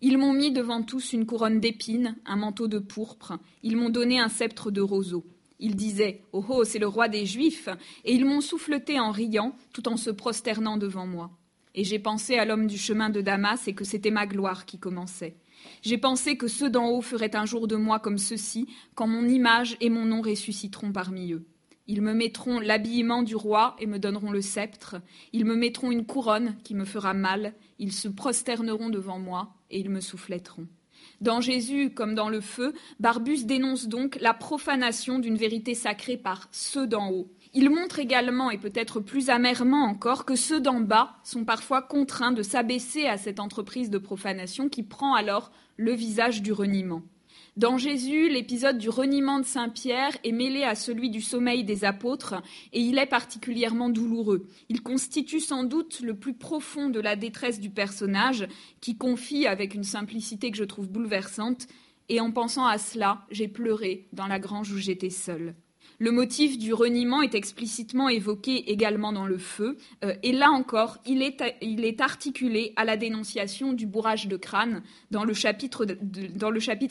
Ils 0.02 0.18
m'ont 0.18 0.34
mis 0.34 0.52
devant 0.52 0.82
tous 0.82 1.14
une 1.14 1.26
couronne 1.26 1.60
d'épines, 1.60 2.16
un 2.26 2.36
manteau 2.36 2.68
de 2.68 2.80
pourpre, 2.80 3.38
ils 3.62 3.78
m'ont 3.78 3.90
donné 3.90 4.20
un 4.20 4.30
sceptre 4.30 4.72
de 4.72 4.82
roseau. 4.82 5.26
Ils 5.60 5.76
disaient 5.76 6.24
Oh 6.34 6.44
oh, 6.50 6.64
c'est 6.64 6.80
le 6.80 6.88
roi 6.88 7.08
des 7.08 7.26
Juifs, 7.26 7.70
et 8.04 8.14
ils 8.14 8.26
m'ont 8.26 8.42
souffleté 8.42 9.00
en 9.00 9.12
riant, 9.12 9.56
tout 9.74 9.88
en 9.88 9.98
se 9.98 10.10
prosternant 10.10 10.78
devant 10.78 11.06
moi. 11.06 11.30
Et 11.76 11.84
j'ai 11.84 12.00
pensé 12.00 12.36
à 12.36 12.46
l'homme 12.46 12.68
du 12.68 12.78
chemin 12.78 13.10
de 13.10 13.22
Damas 13.22 13.68
et 13.68 13.74
que 13.74 13.86
c'était 13.86 14.12
ma 14.12 14.26
gloire 14.26 14.66
qui 14.66 14.80
commençait. 14.80 15.38
J'ai 15.84 15.98
pensé 15.98 16.36
que 16.36 16.48
ceux 16.48 16.70
d'en 16.70 16.90
haut 16.90 17.02
feraient 17.02 17.36
un 17.36 17.46
jour 17.46 17.68
de 17.68 17.76
moi 17.76 18.00
comme 18.00 18.18
ceux-ci, 18.18 18.68
quand 18.96 19.08
mon 19.08 19.28
image 19.28 19.78
et 19.80 19.90
mon 19.90 20.06
nom 20.06 20.22
ressusciteront 20.22 20.92
parmi 20.92 21.32
eux. 21.32 21.46
Ils 21.88 22.02
me 22.02 22.14
mettront 22.14 22.60
l'habillement 22.60 23.24
du 23.24 23.36
roi 23.36 23.76
et 23.80 23.88
me 23.88 24.00
donneront 24.00 24.32
le 24.32 24.42
sceptre. 24.42 24.98
Ils 25.34 25.46
me 25.46 25.56
mettront 25.56 25.92
une 25.92 26.06
couronne 26.06 26.56
qui 26.64 26.76
me 26.76 26.86
fera 26.86 27.14
mal. 27.14 27.54
Ils 27.80 27.94
se 27.94 28.08
prosterneront 28.08 28.90
devant 28.90 29.20
moi 29.20 29.54
et 29.70 29.80
ils 29.80 29.90
me 29.90 30.00
souffletteront. 30.00 30.68
Dans 31.20 31.42
Jésus 31.42 31.92
comme 31.92 32.16
dans 32.16 32.30
le 32.30 32.42
feu, 32.42 32.74
Barbus 33.00 33.46
dénonce 33.46 33.88
donc 33.88 34.18
la 34.22 34.34
profanation 34.34 35.20
d'une 35.20 35.38
vérité 35.38 35.76
sacrée 35.76 36.18
par 36.18 36.48
ceux 36.52 36.88
d'en 36.88 37.12
haut. 37.12 37.32
Il 37.54 37.70
montre 37.70 38.00
également, 38.00 38.50
et 38.50 38.58
peut-être 38.58 39.02
plus 39.02 39.30
amèrement 39.30 39.84
encore, 39.84 40.26
que 40.26 40.36
ceux 40.36 40.62
d'en 40.62 40.80
bas 40.80 41.18
sont 41.24 41.44
parfois 41.44 41.82
contraints 41.82 42.32
de 42.32 42.44
s'abaisser 42.44 43.08
à 43.08 43.18
cette 43.18 43.42
entreprise 43.42 43.90
de 43.90 43.98
profanation 43.98 44.70
qui 44.70 44.84
prend 44.84 45.14
alors 45.14 45.52
le 45.76 45.92
visage 45.92 46.42
du 46.42 46.54
reniement. 46.54 47.02
Dans 47.58 47.78
Jésus, 47.78 48.30
l'épisode 48.30 48.78
du 48.78 48.88
reniement 48.88 49.40
de 49.40 49.46
Saint 49.46 49.68
Pierre 49.68 50.18
est 50.24 50.32
mêlé 50.32 50.64
à 50.64 50.74
celui 50.74 51.10
du 51.10 51.20
sommeil 51.20 51.66
des 51.66 51.84
apôtres 51.84 52.36
et 52.72 52.80
il 52.80 52.98
est 52.98 53.06
particulièrement 53.06 53.90
douloureux. 53.90 54.48
Il 54.70 54.82
constitue 54.82 55.42
sans 55.42 55.66
doute 55.66 56.00
le 56.00 56.16
plus 56.16 56.34
profond 56.34 56.90
de 56.90 57.02
la 57.02 57.18
détresse 57.18 57.60
du 57.60 57.70
personnage 57.70 58.48
qui 58.80 58.96
confie 58.96 59.48
avec 59.48 59.74
une 59.74 59.84
simplicité 59.84 60.50
que 60.50 60.58
je 60.58 60.64
trouve 60.64 60.90
bouleversante 60.90 61.68
et 62.08 62.22
en 62.22 62.32
pensant 62.32 62.66
à 62.66 62.78
cela, 62.78 63.26
j'ai 63.32 63.50
pleuré 63.50 64.08
dans 64.14 64.28
la 64.28 64.40
grange 64.40 64.72
où 64.72 64.78
j'étais 64.78 65.10
seule. 65.10 65.54
Le 66.02 66.10
motif 66.10 66.58
du 66.58 66.74
reniement 66.74 67.22
est 67.22 67.36
explicitement 67.36 68.10
évoqué 68.10 68.72
également 68.72 69.14
dans 69.14 69.28
le 69.28 69.38
feu, 69.38 69.78
euh, 70.04 70.16
et 70.24 70.32
là 70.32 70.50
encore, 70.50 70.98
il 71.06 71.22
est, 71.22 72.02
articulé 72.02 72.74
à 72.76 72.86
la 72.86 72.98
dénonciation 72.98 73.72
du 73.72 73.86
bourrage 73.86 74.28
de 74.28 74.36
crâne 74.36 74.82
dans 75.12 75.24
le 75.24 75.34
chapitre, 75.36 75.86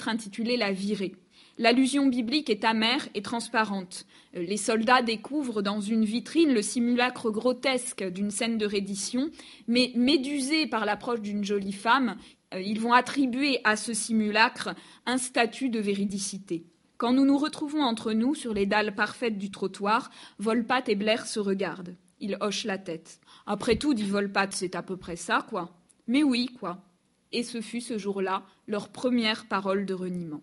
intitulé 0.06 0.56
La 0.56 0.70
virée. 0.70 1.16
L'allusion 1.58 2.06
biblique 2.06 2.50
est 2.50 2.64
amère 2.64 3.08
et 3.16 3.20
transparente. 3.20 4.06
Euh, 4.36 4.44
les 4.44 4.56
soldats 4.56 5.02
découvrent 5.02 5.60
dans 5.60 5.80
une 5.80 6.04
vitrine 6.04 6.54
le 6.54 6.62
simulacre 6.62 7.32
grotesque 7.32 8.04
d'une 8.04 8.30
scène 8.30 8.58
de 8.58 8.66
reddition, 8.66 9.28
mais 9.66 9.90
médusés 9.96 10.68
par 10.68 10.84
l'approche 10.84 11.20
d'une 11.20 11.42
jolie 11.42 11.72
femme, 11.72 12.16
euh, 12.54 12.60
ils 12.60 12.78
vont 12.78 12.92
attribuer 12.92 13.58
à 13.64 13.74
ce 13.74 13.92
simulacre 13.92 14.72
un 15.04 15.18
statut 15.18 15.68
de 15.68 15.80
véridicité. 15.80 16.69
Quand 17.00 17.14
nous 17.14 17.24
nous 17.24 17.38
retrouvons 17.38 17.82
entre 17.82 18.12
nous 18.12 18.34
sur 18.34 18.52
les 18.52 18.66
dalles 18.66 18.94
parfaites 18.94 19.38
du 19.38 19.50
trottoir, 19.50 20.10
Volpat 20.38 20.82
et 20.88 20.96
Blair 20.96 21.26
se 21.26 21.40
regardent. 21.40 21.96
Ils 22.20 22.36
hochent 22.42 22.66
la 22.66 22.76
tête. 22.76 23.20
Après 23.46 23.76
tout, 23.76 23.94
dit 23.94 24.04
Volpat, 24.04 24.48
c'est 24.50 24.74
à 24.74 24.82
peu 24.82 24.98
près 24.98 25.16
ça, 25.16 25.46
quoi. 25.48 25.70
Mais 26.08 26.22
oui, 26.22 26.50
quoi. 26.60 26.84
Et 27.32 27.42
ce 27.42 27.62
fut 27.62 27.80
ce 27.80 27.96
jour-là 27.96 28.42
leur 28.66 28.90
première 28.90 29.46
parole 29.48 29.86
de 29.86 29.94
reniement. 29.94 30.42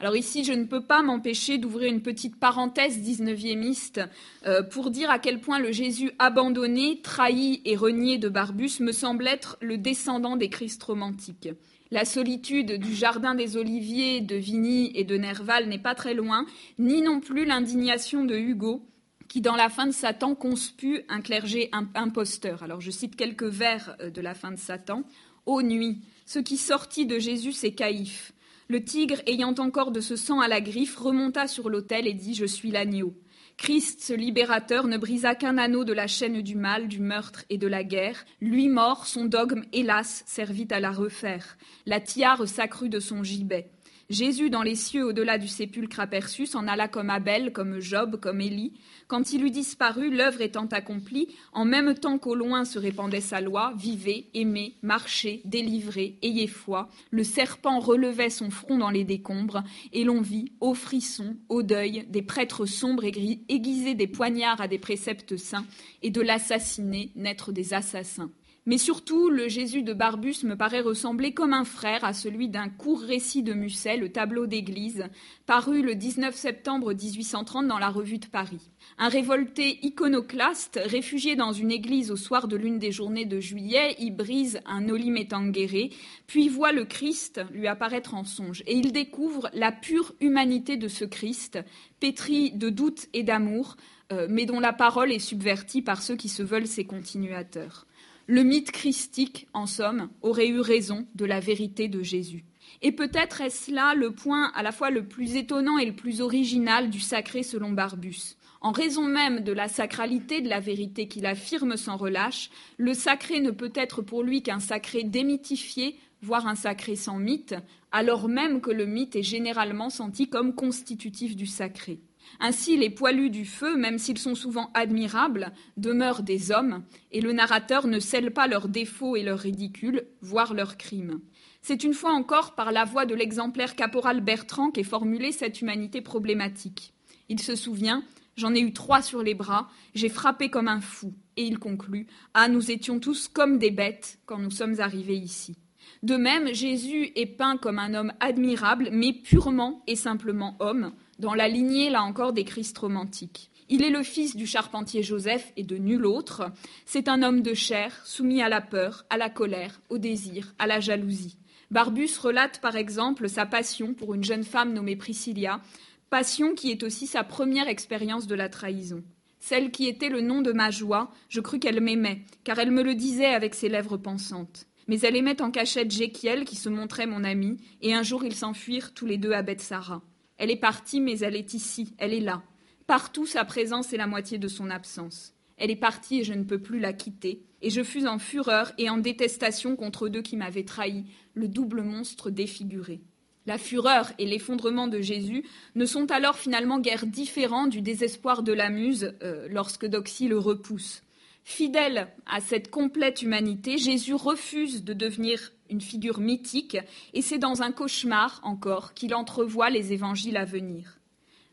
Alors 0.00 0.16
ici, 0.16 0.44
je 0.44 0.54
ne 0.54 0.64
peux 0.64 0.80
pas 0.80 1.02
m'empêcher 1.02 1.58
d'ouvrir 1.58 1.92
une 1.92 2.00
petite 2.00 2.40
parenthèse 2.40 2.98
19e 2.98 4.08
euh, 4.46 4.62
pour 4.62 4.90
dire 4.90 5.10
à 5.10 5.18
quel 5.18 5.42
point 5.42 5.58
le 5.58 5.72
Jésus 5.72 6.12
abandonné, 6.18 7.02
trahi 7.02 7.60
et 7.66 7.76
renié 7.76 8.16
de 8.16 8.30
Barbus 8.30 8.80
me 8.80 8.92
semble 8.92 9.28
être 9.28 9.58
le 9.60 9.76
descendant 9.76 10.36
des 10.36 10.48
Christ 10.48 10.82
romantiques. 10.82 11.50
La 11.90 12.04
solitude 12.04 12.72
du 12.72 12.94
jardin 12.94 13.34
des 13.34 13.56
Oliviers 13.56 14.20
de 14.20 14.36
Vigny 14.36 14.92
et 14.94 15.04
de 15.04 15.16
Nerval 15.16 15.68
n'est 15.68 15.78
pas 15.78 15.94
très 15.94 16.12
loin, 16.12 16.44
ni 16.78 17.00
non 17.00 17.20
plus 17.20 17.46
l'indignation 17.46 18.26
de 18.26 18.36
Hugo, 18.36 18.82
qui, 19.26 19.40
dans 19.40 19.56
la 19.56 19.70
fin 19.70 19.86
de 19.86 19.92
Satan, 19.92 20.34
conspue 20.34 21.00
un 21.08 21.22
clergé 21.22 21.70
imposteur. 21.94 22.62
Alors, 22.62 22.82
je 22.82 22.90
cite 22.90 23.16
quelques 23.16 23.44
vers 23.44 23.96
euh, 24.00 24.10
de 24.10 24.20
la 24.20 24.34
fin 24.34 24.50
de 24.50 24.58
Satan. 24.58 25.02
Ô 25.46 25.62
nuit, 25.62 26.02
ce 26.26 26.38
qui 26.38 26.58
sortit 26.58 27.06
de 27.06 27.18
Jésus, 27.18 27.52
c'est 27.52 27.72
Caïphe. 27.72 28.32
Le 28.68 28.84
tigre, 28.84 29.22
ayant 29.26 29.54
encore 29.58 29.90
de 29.90 30.00
ce 30.00 30.14
sang 30.14 30.40
à 30.40 30.48
la 30.48 30.60
griffe, 30.60 30.96
remonta 30.96 31.46
sur 31.46 31.70
l'autel 31.70 32.06
et 32.06 32.12
dit 32.12 32.34
Je 32.34 32.44
suis 32.44 32.70
l'agneau. 32.70 33.14
Christ, 33.58 34.00
ce 34.00 34.12
libérateur, 34.12 34.86
ne 34.86 34.96
brisa 34.96 35.34
qu'un 35.34 35.58
anneau 35.58 35.82
de 35.84 35.92
la 35.92 36.06
chaîne 36.06 36.42
du 36.42 36.54
mal, 36.54 36.86
du 36.86 37.00
meurtre 37.00 37.44
et 37.50 37.58
de 37.58 37.66
la 37.66 37.82
guerre. 37.82 38.24
Lui 38.40 38.68
mort, 38.68 39.08
son 39.08 39.24
dogme, 39.24 39.64
hélas, 39.72 40.22
servit 40.26 40.68
à 40.70 40.78
la 40.78 40.92
refaire. 40.92 41.58
La 41.84 42.00
tiare 42.00 42.46
s'accrut 42.46 42.88
de 42.88 43.00
son 43.00 43.24
gibet. 43.24 43.68
Jésus 44.10 44.48
dans 44.48 44.62
les 44.62 44.74
cieux 44.74 45.04
au-delà 45.04 45.36
du 45.36 45.48
sépulcre 45.48 46.00
aperçu 46.00 46.46
s'en 46.46 46.66
alla 46.66 46.88
comme 46.88 47.10
Abel, 47.10 47.52
comme 47.52 47.78
Job, 47.78 48.18
comme 48.18 48.40
Élie. 48.40 48.72
Quand 49.06 49.34
il 49.34 49.44
eut 49.44 49.50
disparu, 49.50 50.08
l'œuvre 50.08 50.40
étant 50.40 50.64
accomplie, 50.64 51.28
en 51.52 51.66
même 51.66 51.92
temps 51.92 52.16
qu'au 52.16 52.34
loin 52.34 52.64
se 52.64 52.78
répandait 52.78 53.20
sa 53.20 53.42
loi, 53.42 53.74
vivez, 53.76 54.30
aimez, 54.32 54.76
marchez, 54.80 55.42
délivrez, 55.44 56.16
ayez 56.22 56.46
foi. 56.46 56.88
Le 57.10 57.22
serpent 57.22 57.80
relevait 57.80 58.30
son 58.30 58.48
front 58.50 58.78
dans 58.78 58.88
les 58.88 59.04
décombres, 59.04 59.62
et 59.92 60.04
l'on 60.04 60.22
vit, 60.22 60.52
au 60.60 60.72
frisson, 60.72 61.36
au 61.50 61.62
deuil, 61.62 62.06
des 62.08 62.22
prêtres 62.22 62.64
sombres 62.64 63.04
aiguiser 63.04 63.94
des 63.94 64.06
poignards 64.06 64.62
à 64.62 64.68
des 64.68 64.78
préceptes 64.78 65.36
saints, 65.36 65.66
et 66.02 66.08
de 66.08 66.22
l'assassiner 66.22 67.12
naître 67.14 67.52
des 67.52 67.74
assassins. 67.74 68.30
Mais 68.68 68.76
surtout, 68.76 69.30
le 69.30 69.48
Jésus 69.48 69.82
de 69.82 69.94
Barbus 69.94 70.44
me 70.44 70.54
paraît 70.54 70.82
ressembler 70.82 71.32
comme 71.32 71.54
un 71.54 71.64
frère 71.64 72.04
à 72.04 72.12
celui 72.12 72.50
d'un 72.50 72.68
court 72.68 73.00
récit 73.00 73.42
de 73.42 73.54
Musset, 73.54 73.96
le 73.96 74.12
tableau 74.12 74.46
d'église, 74.46 75.06
paru 75.46 75.80
le 75.80 75.94
19 75.94 76.34
septembre 76.34 76.92
1830 76.92 77.66
dans 77.66 77.78
la 77.78 77.88
Revue 77.88 78.18
de 78.18 78.26
Paris. 78.26 78.60
Un 78.98 79.08
révolté 79.08 79.78
iconoclaste, 79.86 80.78
réfugié 80.84 81.34
dans 81.34 81.52
une 81.52 81.70
église 81.70 82.10
au 82.10 82.16
soir 82.16 82.46
de 82.46 82.56
l'une 82.56 82.78
des 82.78 82.92
journées 82.92 83.24
de 83.24 83.40
juillet, 83.40 83.96
y 84.00 84.10
brise 84.10 84.60
un 84.66 84.90
olimétanguéré, 84.90 85.88
puis 86.26 86.50
voit 86.50 86.72
le 86.72 86.84
Christ 86.84 87.40
lui 87.50 87.68
apparaître 87.68 88.12
en 88.12 88.24
songe, 88.24 88.62
et 88.66 88.76
il 88.76 88.92
découvre 88.92 89.48
la 89.54 89.72
pure 89.72 90.12
humanité 90.20 90.76
de 90.76 90.88
ce 90.88 91.06
Christ, 91.06 91.58
pétri 92.00 92.50
de 92.50 92.68
doute 92.68 93.06
et 93.14 93.22
d'amour, 93.22 93.78
euh, 94.12 94.26
mais 94.28 94.44
dont 94.44 94.60
la 94.60 94.74
parole 94.74 95.10
est 95.10 95.18
subvertie 95.20 95.80
par 95.80 96.02
ceux 96.02 96.16
qui 96.16 96.28
se 96.28 96.42
veulent 96.42 96.66
ses 96.66 96.84
continuateurs. 96.84 97.86
Le 98.30 98.42
mythe 98.42 98.72
christique, 98.72 99.48
en 99.54 99.64
somme, 99.64 100.10
aurait 100.20 100.48
eu 100.48 100.60
raison 100.60 101.06
de 101.14 101.24
la 101.24 101.40
vérité 101.40 101.88
de 101.88 102.02
Jésus. 102.02 102.44
Et 102.82 102.92
peut-être 102.92 103.40
est-ce 103.40 103.72
là 103.72 103.94
le 103.94 104.10
point 104.10 104.52
à 104.54 104.62
la 104.62 104.70
fois 104.70 104.90
le 104.90 105.08
plus 105.08 105.36
étonnant 105.36 105.78
et 105.78 105.86
le 105.86 105.96
plus 105.96 106.20
original 106.20 106.90
du 106.90 107.00
sacré 107.00 107.42
selon 107.42 107.70
Barbus. 107.72 108.36
En 108.60 108.70
raison 108.70 109.04
même 109.04 109.40
de 109.40 109.52
la 109.52 109.66
sacralité 109.66 110.42
de 110.42 110.50
la 110.50 110.60
vérité 110.60 111.08
qu'il 111.08 111.24
affirme 111.24 111.78
sans 111.78 111.96
relâche, 111.96 112.50
le 112.76 112.92
sacré 112.92 113.40
ne 113.40 113.50
peut 113.50 113.72
être 113.74 114.02
pour 114.02 114.22
lui 114.22 114.42
qu'un 114.42 114.60
sacré 114.60 115.04
démythifié, 115.04 115.96
voire 116.20 116.46
un 116.46 116.54
sacré 116.54 116.96
sans 116.96 117.16
mythe, 117.16 117.54
alors 117.92 118.28
même 118.28 118.60
que 118.60 118.70
le 118.70 118.84
mythe 118.84 119.16
est 119.16 119.22
généralement 119.22 119.88
senti 119.88 120.28
comme 120.28 120.54
constitutif 120.54 121.34
du 121.34 121.46
sacré. 121.46 121.98
Ainsi, 122.40 122.76
les 122.76 122.90
poilus 122.90 123.30
du 123.30 123.44
feu, 123.44 123.76
même 123.76 123.98
s'ils 123.98 124.18
sont 124.18 124.34
souvent 124.34 124.70
admirables, 124.74 125.52
demeurent 125.76 126.22
des 126.22 126.50
hommes, 126.50 126.84
et 127.12 127.20
le 127.20 127.32
narrateur 127.32 127.86
ne 127.86 128.00
scelle 128.00 128.32
pas 128.32 128.46
leurs 128.46 128.68
défauts 128.68 129.16
et 129.16 129.22
leurs 129.22 129.38
ridicules, 129.38 130.06
voire 130.20 130.54
leurs 130.54 130.76
crimes. 130.76 131.20
C'est 131.62 131.84
une 131.84 131.94
fois 131.94 132.12
encore 132.12 132.54
par 132.54 132.72
la 132.72 132.84
voix 132.84 133.06
de 133.06 133.14
l'exemplaire 133.14 133.76
caporal 133.76 134.20
Bertrand 134.20 134.70
qu'est 134.70 134.82
formulée 134.84 135.32
cette 135.32 135.60
humanité 135.60 136.00
problématique. 136.00 136.94
Il 137.28 137.40
se 137.40 137.56
souvient 137.56 138.04
J'en 138.38 138.54
ai 138.54 138.60
eu 138.60 138.72
trois 138.72 139.02
sur 139.02 139.24
les 139.24 139.34
bras, 139.34 139.68
j'ai 139.96 140.08
frappé 140.08 140.48
comme 140.48 140.68
un 140.68 140.80
fou. 140.80 141.12
Et 141.36 141.42
il 141.42 141.58
conclut 141.58 142.06
Ah, 142.34 142.46
nous 142.46 142.70
étions 142.70 143.00
tous 143.00 143.26
comme 143.26 143.58
des 143.58 143.72
bêtes 143.72 144.20
quand 144.26 144.38
nous 144.38 144.52
sommes 144.52 144.78
arrivés 144.78 145.16
ici. 145.16 145.56
De 146.04 146.16
même, 146.16 146.54
Jésus 146.54 147.10
est 147.16 147.26
peint 147.26 147.56
comme 147.56 147.80
un 147.80 147.94
homme 147.94 148.12
admirable, 148.20 148.90
mais 148.92 149.12
purement 149.12 149.82
et 149.88 149.96
simplement 149.96 150.56
homme, 150.60 150.92
dans 151.18 151.34
la 151.34 151.48
lignée, 151.48 151.90
là 151.90 152.02
encore, 152.02 152.32
des 152.32 152.44
Christ 152.44 152.76
romantiques. 152.78 153.50
Il 153.68 153.82
est 153.82 153.90
le 153.90 154.02
fils 154.02 154.34
du 154.34 154.46
charpentier 154.46 155.02
Joseph 155.02 155.52
et 155.56 155.62
de 155.62 155.76
nul 155.76 156.06
autre. 156.06 156.50
C'est 156.86 157.08
un 157.08 157.22
homme 157.22 157.42
de 157.42 157.52
chair, 157.52 158.00
soumis 158.06 158.40
à 158.40 158.48
la 158.48 158.62
peur, 158.62 159.04
à 159.10 159.18
la 159.18 159.28
colère, 159.28 159.80
au 159.90 159.98
désir, 159.98 160.54
à 160.58 160.66
la 160.66 160.80
jalousie. 160.80 161.36
Barbus 161.70 162.16
relate 162.22 162.60
par 162.62 162.76
exemple 162.76 163.28
sa 163.28 163.44
passion 163.44 163.92
pour 163.92 164.14
une 164.14 164.24
jeune 164.24 164.44
femme 164.44 164.72
nommée 164.72 164.96
Priscilla, 164.96 165.60
passion 166.08 166.54
qui 166.54 166.70
est 166.70 166.82
aussi 166.82 167.06
sa 167.06 167.24
première 167.24 167.68
expérience 167.68 168.26
de 168.26 168.34
la 168.34 168.48
trahison. 168.48 169.04
Celle 169.38 169.70
qui 169.70 169.86
était 169.86 170.08
le 170.08 170.22
nom 170.22 170.40
de 170.40 170.52
ma 170.52 170.70
joie, 170.70 171.10
je 171.28 171.40
crus 171.40 171.60
qu'elle 171.60 171.82
m'aimait, 171.82 172.22
car 172.44 172.58
elle 172.58 172.70
me 172.70 172.82
le 172.82 172.94
disait 172.94 173.26
avec 173.26 173.54
ses 173.54 173.68
lèvres 173.68 173.98
pensantes. 173.98 174.66
Mais 174.86 175.00
elle 175.00 175.16
aimait 175.16 175.42
en 175.42 175.50
cachette 175.50 175.90
Jéchiel, 175.90 176.46
qui 176.46 176.56
se 176.56 176.70
montrait 176.70 177.06
mon 177.06 177.22
ami, 177.22 177.58
et 177.82 177.92
un 177.92 178.02
jour 178.02 178.24
ils 178.24 178.34
s'enfuirent 178.34 178.94
tous 178.94 179.04
les 179.04 179.18
deux 179.18 179.32
à 179.32 179.42
Bethsara. 179.42 180.02
Elle 180.38 180.50
est 180.50 180.56
partie, 180.56 181.00
mais 181.00 181.18
elle 181.18 181.36
est 181.36 181.52
ici, 181.52 181.94
elle 181.98 182.14
est 182.14 182.20
là. 182.20 182.42
Partout, 182.86 183.26
sa 183.26 183.44
présence 183.44 183.92
est 183.92 183.98
la 183.98 184.06
moitié 184.06 184.38
de 184.38 184.48
son 184.48 184.70
absence. 184.70 185.34
Elle 185.58 185.70
est 185.70 185.76
partie 185.76 186.20
et 186.20 186.24
je 186.24 186.32
ne 186.32 186.44
peux 186.44 186.60
plus 186.60 186.78
la 186.78 186.92
quitter. 186.92 187.42
Et 187.60 187.70
je 187.70 187.82
fus 187.82 188.06
en 188.06 188.18
fureur 188.18 188.72
et 188.78 188.88
en 188.88 188.98
détestation 188.98 189.76
contre 189.76 190.08
deux 190.08 190.22
qui 190.22 190.36
m'avaient 190.36 190.64
trahi, 190.64 191.04
le 191.34 191.48
double 191.48 191.82
monstre 191.82 192.30
défiguré. 192.30 193.00
La 193.46 193.58
fureur 193.58 194.12
et 194.18 194.26
l'effondrement 194.26 194.88
de 194.88 195.00
Jésus 195.00 195.44
ne 195.74 195.86
sont 195.86 196.10
alors 196.12 196.36
finalement 196.36 196.78
guère 196.78 197.06
différents 197.06 197.66
du 197.66 197.80
désespoir 197.80 198.42
de 198.42 198.52
la 198.52 198.70
muse 198.70 199.14
euh, 199.22 199.48
lorsque 199.50 199.86
Doxy 199.86 200.28
le 200.28 200.38
repousse. 200.38 201.02
Fidèle 201.50 202.08
à 202.26 202.42
cette 202.42 202.70
complète 202.70 203.22
humanité, 203.22 203.78
Jésus 203.78 204.12
refuse 204.12 204.84
de 204.84 204.92
devenir 204.92 205.50
une 205.70 205.80
figure 205.80 206.20
mythique, 206.20 206.76
et 207.14 207.22
c'est 207.22 207.38
dans 207.38 207.62
un 207.62 207.72
cauchemar 207.72 208.38
encore 208.42 208.92
qu'il 208.92 209.14
entrevoit 209.14 209.70
les 209.70 209.94
évangiles 209.94 210.36
à 210.36 210.44
venir. 210.44 210.98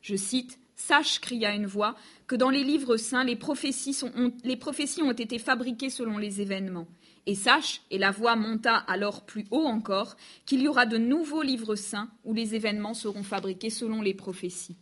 Je 0.01 0.17
cite 0.17 0.59
Sache, 0.75 1.21
cria 1.21 1.55
une 1.55 1.65
voix, 1.65 1.95
que 2.27 2.35
dans 2.35 2.49
les 2.49 2.65
livres 2.65 2.97
saints, 2.97 3.23
les 3.23 3.37
prophéties, 3.37 3.97
ont, 4.03 4.33
les 4.43 4.57
prophéties 4.57 5.01
ont 5.01 5.13
été 5.13 5.39
fabriquées 5.39 5.89
selon 5.89 6.17
les 6.17 6.41
événements. 6.41 6.87
Et 7.25 7.33
sache, 7.33 7.81
et 7.89 7.97
la 7.97 8.11
voix 8.11 8.35
monta 8.35 8.75
alors 8.75 9.25
plus 9.25 9.45
haut 9.49 9.65
encore, 9.65 10.17
qu'il 10.45 10.61
y 10.61 10.67
aura 10.67 10.85
de 10.85 10.97
nouveaux 10.97 11.41
livres 11.41 11.75
saints 11.75 12.09
où 12.25 12.33
les 12.33 12.53
événements 12.53 12.95
seront 12.95 13.23
fabriqués 13.23 13.69
selon 13.69 14.01
les 14.01 14.13
prophéties 14.13 14.75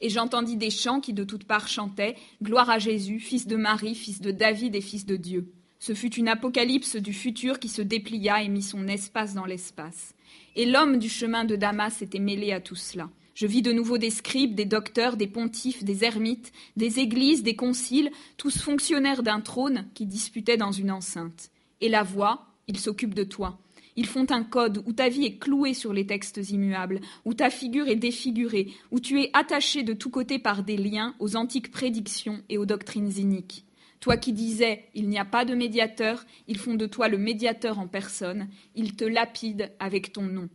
et 0.00 0.08
j'entendis 0.08 0.56
des 0.56 0.70
chants 0.70 1.00
qui 1.00 1.12
de 1.12 1.24
toutes 1.24 1.44
parts 1.44 1.68
chantaient 1.68 2.16
Gloire 2.42 2.70
à 2.70 2.78
Jésus, 2.78 3.20
fils 3.20 3.46
de 3.46 3.56
Marie, 3.56 3.94
fils 3.94 4.20
de 4.20 4.30
David 4.30 4.74
et 4.74 4.80
fils 4.80 5.06
de 5.06 5.16
Dieu. 5.16 5.52
Ce 5.80 5.94
fut 5.94 6.14
une 6.14 6.28
apocalypse 6.28 6.96
du 6.96 7.12
futur 7.12 7.58
qui 7.60 7.68
se 7.68 7.82
déplia 7.82 8.42
et 8.42 8.48
mit 8.48 8.62
son 8.62 8.88
espace 8.88 9.34
dans 9.34 9.46
l'espace. 9.46 10.14
Et 10.56 10.66
l'homme 10.66 10.98
du 10.98 11.08
chemin 11.08 11.44
de 11.44 11.56
Damas 11.56 12.02
était 12.02 12.18
mêlé 12.18 12.52
à 12.52 12.60
tout 12.60 12.74
cela. 12.74 13.10
Je 13.34 13.46
vis 13.46 13.62
de 13.62 13.70
nouveau 13.70 13.98
des 13.98 14.10
scribes, 14.10 14.56
des 14.56 14.64
docteurs, 14.64 15.16
des 15.16 15.28
pontifes, 15.28 15.84
des 15.84 16.02
ermites, 16.02 16.52
des 16.76 16.98
églises, 16.98 17.44
des 17.44 17.54
conciles, 17.54 18.10
tous 18.36 18.58
fonctionnaires 18.58 19.22
d'un 19.22 19.40
trône 19.40 19.86
qui 19.94 20.06
disputaient 20.06 20.56
dans 20.56 20.72
une 20.72 20.90
enceinte. 20.90 21.50
Et 21.80 21.88
la 21.88 22.02
voix, 22.02 22.46
il 22.66 22.78
s'occupe 22.78 23.14
de 23.14 23.22
toi. 23.22 23.56
Ils 23.98 24.06
font 24.06 24.30
un 24.30 24.44
code 24.44 24.80
où 24.86 24.92
ta 24.92 25.08
vie 25.08 25.24
est 25.24 25.38
clouée 25.38 25.74
sur 25.74 25.92
les 25.92 26.06
textes 26.06 26.50
immuables, 26.50 27.00
où 27.24 27.34
ta 27.34 27.50
figure 27.50 27.88
est 27.88 27.96
défigurée, 27.96 28.68
où 28.92 29.00
tu 29.00 29.20
es 29.20 29.30
attaché 29.32 29.82
de 29.82 29.92
tous 29.92 30.08
côtés 30.08 30.38
par 30.38 30.62
des 30.62 30.76
liens 30.76 31.16
aux 31.18 31.34
antiques 31.34 31.72
prédictions 31.72 32.40
et 32.48 32.58
aux 32.58 32.64
doctrines 32.64 33.10
iniques. 33.18 33.64
Toi 33.98 34.16
qui 34.16 34.32
disais 34.32 34.84
il 34.94 35.08
n'y 35.08 35.18
a 35.18 35.24
pas 35.24 35.44
de 35.44 35.56
médiateur, 35.56 36.24
ils 36.46 36.58
font 36.58 36.74
de 36.74 36.86
toi 36.86 37.08
le 37.08 37.18
médiateur 37.18 37.80
en 37.80 37.88
personne, 37.88 38.46
ils 38.76 38.94
te 38.94 39.04
lapident 39.04 39.68
avec 39.80 40.12
ton 40.12 40.22
nom. 40.22 40.48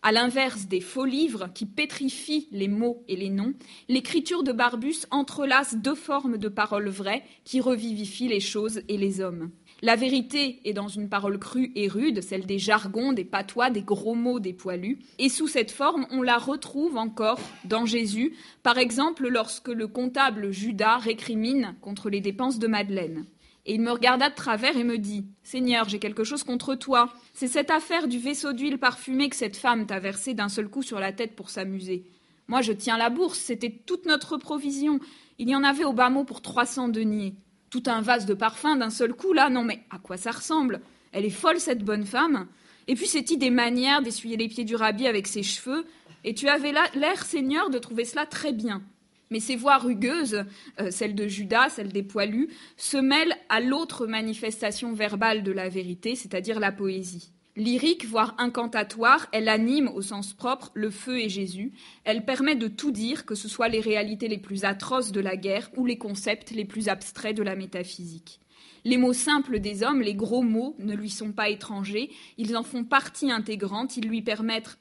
À 0.00 0.10
l'inverse 0.10 0.66
des 0.66 0.80
faux 0.80 1.04
livres 1.04 1.50
qui 1.52 1.66
pétrifient 1.66 2.48
les 2.50 2.68
mots 2.68 3.04
et 3.08 3.16
les 3.16 3.28
noms, 3.28 3.52
l'écriture 3.90 4.42
de 4.42 4.52
Barbus 4.52 5.04
entrelace 5.10 5.74
deux 5.74 5.94
formes 5.94 6.38
de 6.38 6.48
paroles 6.48 6.88
vraies 6.88 7.24
qui 7.44 7.60
revivifient 7.60 8.28
les 8.28 8.40
choses 8.40 8.80
et 8.88 8.96
les 8.96 9.20
hommes. 9.20 9.50
La 9.82 9.94
vérité 9.94 10.60
est 10.64 10.72
dans 10.72 10.88
une 10.88 11.10
parole 11.10 11.38
crue 11.38 11.70
et 11.74 11.86
rude, 11.86 12.22
celle 12.22 12.46
des 12.46 12.58
jargons, 12.58 13.12
des 13.12 13.26
patois, 13.26 13.68
des 13.68 13.82
gros 13.82 14.14
mots, 14.14 14.40
des 14.40 14.54
poilus. 14.54 15.00
Et 15.18 15.28
sous 15.28 15.48
cette 15.48 15.70
forme, 15.70 16.06
on 16.10 16.22
la 16.22 16.38
retrouve 16.38 16.96
encore 16.96 17.38
dans 17.66 17.84
Jésus, 17.84 18.34
par 18.62 18.78
exemple 18.78 19.28
lorsque 19.28 19.68
le 19.68 19.86
comptable 19.86 20.50
Judas 20.50 20.96
récrimine 20.96 21.76
contre 21.82 22.08
les 22.08 22.22
dépenses 22.22 22.58
de 22.58 22.66
Madeleine. 22.66 23.26
Et 23.66 23.74
il 23.74 23.82
me 23.82 23.90
regarda 23.90 24.30
de 24.30 24.34
travers 24.34 24.78
et 24.78 24.84
me 24.84 24.96
dit 24.96 25.26
Seigneur, 25.42 25.88
j'ai 25.90 25.98
quelque 25.98 26.24
chose 26.24 26.42
contre 26.42 26.74
toi. 26.74 27.12
C'est 27.34 27.48
cette 27.48 27.70
affaire 27.70 28.08
du 28.08 28.18
vaisseau 28.18 28.54
d'huile 28.54 28.78
parfumée 28.78 29.28
que 29.28 29.36
cette 29.36 29.56
femme 29.56 29.84
t'a 29.84 29.98
versé 29.98 30.32
d'un 30.32 30.48
seul 30.48 30.68
coup 30.68 30.82
sur 30.82 31.00
la 31.00 31.12
tête 31.12 31.36
pour 31.36 31.50
s'amuser. 31.50 32.04
Moi, 32.48 32.62
je 32.62 32.72
tiens 32.72 32.96
la 32.96 33.10
bourse, 33.10 33.40
c'était 33.40 33.82
toute 33.84 34.06
notre 34.06 34.38
provision. 34.38 35.00
Il 35.38 35.50
y 35.50 35.56
en 35.56 35.64
avait 35.64 35.84
au 35.84 35.92
bas 35.92 36.08
mot 36.08 36.24
pour 36.24 36.40
trois 36.40 36.64
cents 36.64 36.88
deniers 36.88 37.34
tout 37.80 37.90
un 37.90 38.00
vase 38.00 38.26
de 38.26 38.34
parfum 38.34 38.76
d'un 38.76 38.90
seul 38.90 39.12
coup, 39.12 39.32
là, 39.32 39.50
non 39.50 39.64
mais 39.64 39.82
à 39.90 39.98
quoi 39.98 40.16
ça 40.16 40.30
ressemble? 40.30 40.80
Elle 41.12 41.24
est 41.24 41.30
folle, 41.30 41.60
cette 41.60 41.84
bonne 41.84 42.04
femme. 42.04 42.46
Et 42.88 42.94
puis 42.94 43.06
c'est-il 43.06 43.38
des 43.38 43.50
manières 43.50 44.02
d'essuyer 44.02 44.36
les 44.36 44.48
pieds 44.48 44.64
du 44.64 44.76
rabbi 44.76 45.06
avec 45.06 45.26
ses 45.26 45.42
cheveux, 45.42 45.84
et 46.24 46.34
tu 46.34 46.48
avais 46.48 46.72
l'air, 46.72 47.24
Seigneur, 47.24 47.70
de 47.70 47.78
trouver 47.78 48.04
cela 48.04 48.26
très 48.26 48.52
bien. 48.52 48.82
Mais 49.30 49.40
ces 49.40 49.56
voix 49.56 49.78
rugueuses, 49.78 50.44
euh, 50.80 50.90
celles 50.90 51.14
de 51.14 51.26
Judas, 51.26 51.68
celles 51.68 51.92
des 51.92 52.02
poilus, 52.02 52.48
se 52.76 52.96
mêlent 52.96 53.36
à 53.48 53.60
l'autre 53.60 54.06
manifestation 54.06 54.92
verbale 54.92 55.42
de 55.42 55.52
la 55.52 55.68
vérité, 55.68 56.14
c'est-à-dire 56.14 56.60
la 56.60 56.72
poésie. 56.72 57.32
Lyrique, 57.56 58.04
voire 58.04 58.34
incantatoire, 58.36 59.28
elle 59.32 59.48
anime 59.48 59.88
au 59.88 60.02
sens 60.02 60.34
propre 60.34 60.70
le 60.74 60.90
feu 60.90 61.20
et 61.20 61.30
Jésus. 61.30 61.72
Elle 62.04 62.26
permet 62.26 62.54
de 62.54 62.68
tout 62.68 62.90
dire, 62.90 63.24
que 63.24 63.34
ce 63.34 63.48
soit 63.48 63.68
les 63.68 63.80
réalités 63.80 64.28
les 64.28 64.36
plus 64.36 64.64
atroces 64.66 65.10
de 65.10 65.20
la 65.20 65.38
guerre 65.38 65.70
ou 65.74 65.86
les 65.86 65.96
concepts 65.96 66.50
les 66.50 66.66
plus 66.66 66.90
abstraits 66.90 67.34
de 67.34 67.42
la 67.42 67.56
métaphysique. 67.56 68.40
Les 68.84 68.98
mots 68.98 69.14
simples 69.14 69.58
des 69.58 69.82
hommes, 69.82 70.02
les 70.02 70.14
gros 70.14 70.42
mots, 70.42 70.76
ne 70.78 70.94
lui 70.94 71.08
sont 71.08 71.32
pas 71.32 71.48
étrangers, 71.48 72.10
ils 72.36 72.58
en 72.58 72.62
font 72.62 72.84
partie 72.84 73.30
intégrante, 73.30 73.96
ils 73.96 74.06
lui 74.06 74.20
permettent 74.20 74.76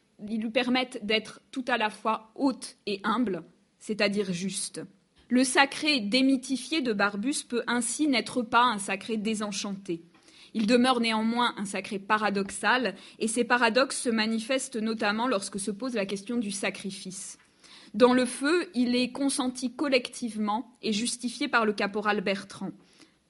d'être 1.01 1.39
tout 1.51 1.65
à 1.69 1.77
la 1.77 1.89
fois 1.89 2.33
haute 2.35 2.75
et 2.85 2.99
humble, 3.05 3.43
c'est-à-dire 3.79 4.33
juste. 4.33 4.81
Le 5.29 5.45
sacré 5.45 6.01
démythifié 6.01 6.81
de 6.81 6.91
Barbus 6.91 7.45
peut 7.47 7.63
ainsi 7.67 8.07
n'être 8.09 8.41
pas 8.41 8.65
un 8.65 8.79
sacré 8.79 9.15
désenchanté. 9.15 10.03
Il 10.55 10.67
demeure 10.67 11.01
néanmoins 11.01 11.53
un 11.57 11.65
sacré 11.65 11.99
paradoxal, 11.99 12.95
et 13.19 13.27
ces 13.27 13.43
paradoxes 13.43 14.01
se 14.01 14.09
manifestent 14.09 14.77
notamment 14.77 15.27
lorsque 15.27 15.59
se 15.59 15.69
pose 15.69 15.95
la 15.95 16.05
question 16.05 16.37
du 16.37 16.49
sacrifice. 16.49 17.37
Dans 17.93 18.13
le 18.13 18.25
feu, 18.25 18.69
il 18.73 18.95
est 18.95 19.11
consenti 19.11 19.75
collectivement 19.75 20.77
et 20.81 20.93
justifié 20.93 21.49
par 21.49 21.65
le 21.65 21.73
caporal 21.73 22.21
Bertrand. 22.21 22.71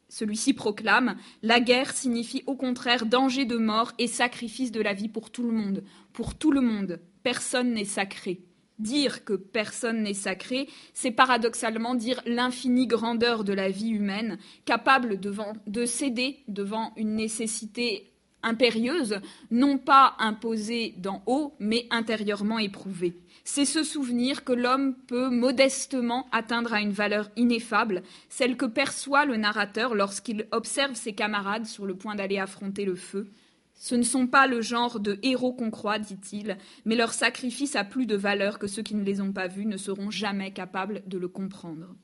Celui-ci 0.08 0.54
proclame 0.54 1.18
La 1.42 1.60
guerre 1.60 1.94
signifie 1.94 2.44
au 2.46 2.56
contraire 2.56 3.08
danger 3.08 3.46
de 3.46 3.58
mort 3.58 3.92
et 3.98 4.06
sacrifice 4.06 4.72
de 4.72 4.82
la 4.82 4.94
vie 4.94 5.10
pour 5.10 5.32
tout 5.32 5.44
le 5.44 5.52
monde. 5.52 5.84
Pour 6.14 6.36
tout 6.36 6.52
le 6.52 6.62
monde, 6.62 7.00
personne 7.24 7.74
n'est 7.74 7.86
sacré. 7.86 8.44
Dire 8.78 9.24
que 9.24 9.34
personne 9.34 10.04
n'est 10.04 10.14
sacré, 10.14 10.68
c'est 10.94 11.12
paradoxalement 11.12 11.96
dire 11.96 12.22
l'infinie 12.26 12.88
grandeur 12.88 13.44
de 13.44 13.54
la 13.54 13.70
vie 13.70 13.90
humaine, 13.90 14.38
capable 14.66 15.20
de 15.20 15.86
céder 15.86 16.40
devant 16.48 16.92
une 16.98 17.16
nécessité 17.16 18.12
impérieuse, 18.46 19.20
non 19.50 19.78
pas 19.78 20.16
imposée 20.20 20.94
d'en 20.98 21.24
haut, 21.26 21.54
mais 21.60 21.88
intérieurement 21.90 22.60
éprouvée. 22.60 23.16
C'est 23.44 23.66
ce 23.66 23.84
souvenir 23.84 24.44
que 24.44 24.54
l'homme 24.54 24.96
peut 25.08 25.30
modestement 25.30 26.28
atteindre 26.32 26.74
à 26.74 26.82
une 26.82 26.92
valeur 26.92 27.30
ineffable, 27.36 28.04
celle 28.30 28.58
que 28.58 28.66
perçoit 28.66 29.26
le 29.26 29.38
narrateur 29.38 29.96
lorsqu'il 29.96 30.48
observe 30.52 30.96
ses 30.96 31.14
camarades 31.14 31.66
sur 31.66 31.86
le 31.86 31.96
point 31.96 32.16
d'aller 32.16 32.40
affronter 32.40 32.86
le 32.86 32.96
feu, 32.96 33.28
ce 33.76 33.96
ne 33.96 34.04
sont 34.04 34.26
pas 34.26 34.48
le 34.48 34.62
genre 34.62 35.00
de 35.00 35.20
héros 35.22 35.54
qu'on 35.54 35.70
croit, 35.70 36.00
dit-il, 36.00 36.58
mais 36.86 36.96
leur 36.96 37.14
sacrifice 37.14 37.76
a 37.76 37.84
plus 37.84 38.06
de 38.06 38.16
valeur 38.16 38.58
que 38.58 38.68
ceux 38.68 38.82
qui 38.82 38.96
ne 38.96 39.04
les 39.04 39.22
ont 39.22 39.34
pas 39.34 39.48
vus 39.48 39.66
ne 39.66 39.78
seront 39.78 40.10
jamais 40.10 40.52
capables 40.52 41.04
de 41.08 41.18
le 41.18 41.28
comprendre. 41.28 41.96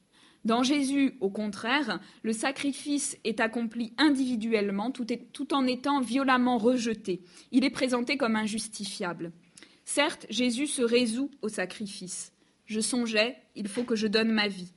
Dans 0.44 0.64
Jésus, 0.64 1.18
au 1.22 1.30
contraire, 1.30 2.00
le 2.24 2.34
sacrifice 2.34 3.18
est 3.24 3.40
accompli 3.40 3.94
individuellement 3.98 4.92
tout, 4.92 5.06
tout, 5.34 5.54
en 5.54 5.68
étant 5.68 6.02
violemment 6.02 6.58
rejeté. 6.58 7.22
Il 7.52 7.64
est 7.64 7.70
présenté 7.70 8.18
comme 8.18 8.36
injustifiable. 8.36 9.32
Certes, 9.86 10.26
Jésus 10.30 10.68
se 10.68 10.82
résout 10.82 11.30
au 11.42 11.48
sacrifice. 11.48 12.34
Je 12.66 12.80
songeais, 12.80 13.38
il 13.56 13.68
faut 13.68 13.84
que 13.84 13.96
je 13.96 14.08
donne 14.08 14.32
ma 14.32 14.48
vie. 14.48 14.74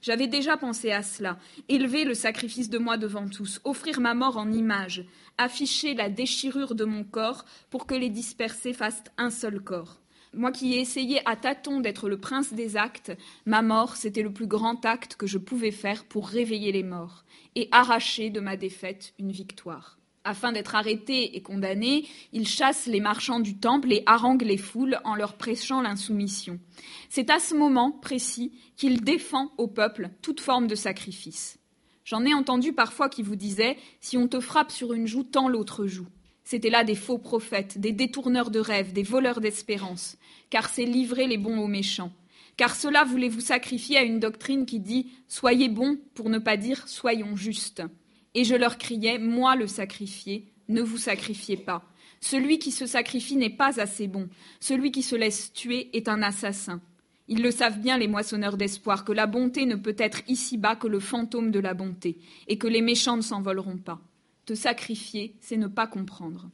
J'avais 0.00 0.28
déjà 0.28 0.56
pensé 0.56 0.92
à 0.92 1.02
cela, 1.02 1.38
élever 1.68 2.04
le 2.04 2.14
sacrifice 2.14 2.70
de 2.70 2.78
moi 2.78 2.96
devant 2.96 3.28
tous, 3.28 3.60
offrir 3.64 4.00
ma 4.00 4.14
mort 4.14 4.36
en 4.36 4.52
image, 4.52 5.04
afficher 5.38 5.94
la 5.94 6.08
déchirure 6.08 6.74
de 6.74 6.84
mon 6.84 7.04
corps 7.04 7.44
pour 7.70 7.86
que 7.86 7.94
les 7.94 8.10
dispersés 8.10 8.72
fassent 8.72 9.04
un 9.16 9.30
seul 9.30 9.60
corps. 9.60 10.00
Moi 10.34 10.52
qui 10.52 10.74
ai 10.74 10.80
essayé 10.80 11.20
à 11.26 11.36
tâtons 11.36 11.80
d'être 11.80 12.08
le 12.08 12.18
prince 12.18 12.52
des 12.52 12.76
actes, 12.76 13.12
ma 13.46 13.62
mort, 13.62 13.96
c'était 13.96 14.22
le 14.22 14.32
plus 14.32 14.46
grand 14.46 14.84
acte 14.84 15.16
que 15.16 15.26
je 15.26 15.38
pouvais 15.38 15.70
faire 15.70 16.04
pour 16.04 16.28
réveiller 16.28 16.70
les 16.70 16.82
morts 16.82 17.24
et 17.54 17.68
arracher 17.72 18.30
de 18.30 18.40
ma 18.40 18.56
défaite 18.56 19.14
une 19.18 19.32
victoire. 19.32 19.97
Afin 20.24 20.52
d'être 20.52 20.74
arrêté 20.74 21.36
et 21.36 21.42
condamné, 21.42 22.06
il 22.32 22.46
chasse 22.46 22.86
les 22.86 23.00
marchands 23.00 23.40
du 23.40 23.56
temple 23.56 23.92
et 23.92 24.02
harangue 24.06 24.42
les 24.42 24.58
foules 24.58 24.98
en 25.04 25.14
leur 25.14 25.36
prêchant 25.36 25.80
l'insoumission. 25.80 26.58
C'est 27.08 27.30
à 27.30 27.38
ce 27.38 27.54
moment 27.54 27.92
précis 27.92 28.52
qu'il 28.76 29.02
défend 29.02 29.52
au 29.56 29.68
peuple 29.68 30.10
toute 30.20 30.40
forme 30.40 30.66
de 30.66 30.74
sacrifice. 30.74 31.58
J'en 32.04 32.24
ai 32.24 32.34
entendu 32.34 32.72
parfois 32.72 33.08
qui 33.08 33.22
vous 33.22 33.36
disaient 33.36 33.76
Si 34.00 34.16
on 34.16 34.28
te 34.28 34.40
frappe 34.40 34.72
sur 34.72 34.92
une 34.92 35.06
joue, 35.06 35.24
tends 35.24 35.48
l'autre 35.48 35.86
joue. 35.86 36.06
C'étaient 36.42 36.70
là 36.70 36.82
des 36.82 36.94
faux 36.94 37.18
prophètes, 37.18 37.78
des 37.78 37.92
détourneurs 37.92 38.50
de 38.50 38.60
rêves, 38.60 38.94
des 38.94 39.02
voleurs 39.02 39.42
d'espérance, 39.42 40.16
car 40.48 40.70
c'est 40.70 40.86
livrer 40.86 41.26
les 41.26 41.36
bons 41.36 41.58
aux 41.58 41.66
méchants. 41.66 42.10
Car 42.56 42.74
cela 42.74 43.04
voulait 43.04 43.28
vous 43.28 43.42
sacrifier 43.42 43.98
à 43.98 44.02
une 44.02 44.20
doctrine 44.20 44.64
qui 44.64 44.80
dit 44.80 45.12
Soyez 45.28 45.68
bons 45.68 45.98
pour 46.14 46.30
ne 46.30 46.38
pas 46.38 46.56
dire 46.56 46.88
Soyons 46.88 47.36
justes. 47.36 47.82
Et 48.34 48.44
je 48.44 48.54
leur 48.54 48.78
criais 48.78 49.18
Moi 49.18 49.56
le 49.56 49.66
sacrifier, 49.66 50.52
ne 50.68 50.82
vous 50.82 50.98
sacrifiez 50.98 51.56
pas. 51.56 51.84
Celui 52.20 52.58
qui 52.58 52.70
se 52.70 52.86
sacrifie 52.86 53.36
n'est 53.36 53.50
pas 53.50 53.80
assez 53.80 54.06
bon. 54.06 54.28
Celui 54.60 54.90
qui 54.90 55.02
se 55.02 55.16
laisse 55.16 55.52
tuer 55.52 55.88
est 55.96 56.08
un 56.08 56.22
assassin. 56.22 56.80
Ils 57.28 57.42
le 57.42 57.50
savent 57.50 57.78
bien, 57.78 57.98
les 57.98 58.08
moissonneurs 58.08 58.56
d'espoir, 58.56 59.04
que 59.04 59.12
la 59.12 59.26
bonté 59.26 59.66
ne 59.66 59.76
peut 59.76 59.96
être 59.98 60.22
ici-bas 60.28 60.76
que 60.76 60.86
le 60.86 60.98
fantôme 60.98 61.50
de 61.50 61.60
la 61.60 61.74
bonté, 61.74 62.18
et 62.48 62.56
que 62.56 62.66
les 62.66 62.80
méchants 62.80 63.18
ne 63.18 63.22
s'envoleront 63.22 63.76
pas. 63.76 64.00
Te 64.46 64.54
sacrifier, 64.54 65.36
c'est 65.40 65.58
ne 65.58 65.66
pas 65.66 65.86
comprendre. 65.86 66.50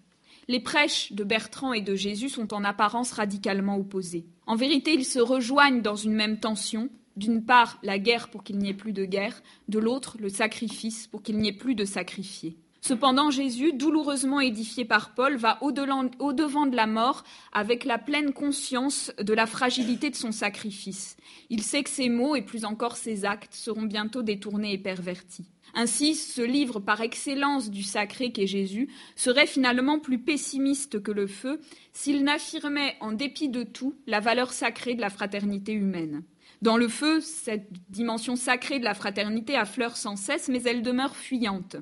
Les 0.49 0.61
prêches 0.61 1.13
de 1.13 1.25
Bertrand 1.25 1.73
et 1.73 1.81
de 1.81 1.95
Jésus 1.95 2.29
sont 2.29 2.53
en 2.53 2.65
apparence 2.65 3.13
radicalement 3.13 3.79
opposés. 3.79 4.27
En 4.47 4.57
vérité, 4.57 4.93
ils 4.93 5.05
se 5.05 5.21
rejoignent 5.21 5.81
dans 5.81 5.95
une 5.95 6.13
même 6.13 6.41
tension, 6.41 6.91
d'une 7.17 7.45
part 7.45 7.79
la 7.83 7.99
guerre 7.99 8.29
pour 8.29 8.45
qu'il 8.45 8.59
n'y 8.59 8.69
ait 8.69 8.75
plus 8.75 8.93
de 8.93 9.05
guerre, 9.05 9.43
de 9.69 9.79
l'autre 9.79 10.17
le 10.21 10.29
sacrifice 10.29 11.07
pour 11.07 11.23
qu'il 11.23 11.39
n'y 11.39 11.49
ait 11.49 11.53
plus 11.53 11.75
de 11.75 11.85
sacrifiés. 11.85 12.57
Cependant, 12.87 13.31
Jésus, 13.31 13.73
douloureusement 13.73 14.41
édifié 14.41 14.85
par 14.85 15.15
Paul, 15.15 15.37
va 15.37 15.59
au-devant 15.63 16.67
de 16.67 16.77
la 16.77 16.87
mort 16.87 17.25
avec 17.51 17.87
la 17.87 17.97
pleine 17.97 18.35
conscience 18.35 19.11
de 19.19 19.33
la 19.33 19.47
fragilité 19.47 20.11
de 20.11 20.15
son 20.15 20.33
sacrifice. 20.33 21.17
Il 21.49 21.63
sait 21.63 21.83
que 21.83 21.89
ses 21.89 22.11
mots 22.11 22.37
et 22.37 22.43
plus 22.43 22.67
encore 22.67 22.99
ses 22.99 23.25
actes 23.25 23.55
seront 23.55 23.85
bientôt 23.85 24.23
détournés 24.23 24.75
et 24.75 24.79
pervertis. 24.79 25.47
Ainsi, 25.73 26.15
ce 26.15 26.43
livre 26.43 26.79
par 26.79 27.01
excellence 27.01 27.71
du 27.71 27.83
sacré 27.83 28.33
qu'est 28.33 28.47
Jésus 28.47 28.91
serait 29.17 29.47
finalement 29.47 29.99
plus 29.99 30.19
pessimiste 30.19 31.03
que 31.03 31.11
le 31.11 31.27
feu 31.27 31.63
s'il 31.95 32.23
n'affirmait 32.23 32.97
en 33.01 33.13
dépit 33.13 33.49
de 33.49 33.63
tout 33.63 33.95
la 34.07 34.21
valeur 34.21 34.53
sacrée 34.53 34.95
de 34.95 35.01
la 35.01 35.09
fraternité 35.09 35.73
humaine. 35.73 36.23
Dans 36.65 36.79
le 36.79 36.89
feu, 36.89 37.21
cette 37.21 37.69
dimension 37.91 38.37
sacrée 38.37 38.79
de 38.79 38.85
la 38.85 38.95
fraternité 38.95 39.55
affleure 39.55 39.99
sans 39.99 40.17
cesse, 40.17 40.49
mais 40.49 40.63
elle 40.63 40.81
demeure 40.81 41.15
fuyante. 41.15 41.77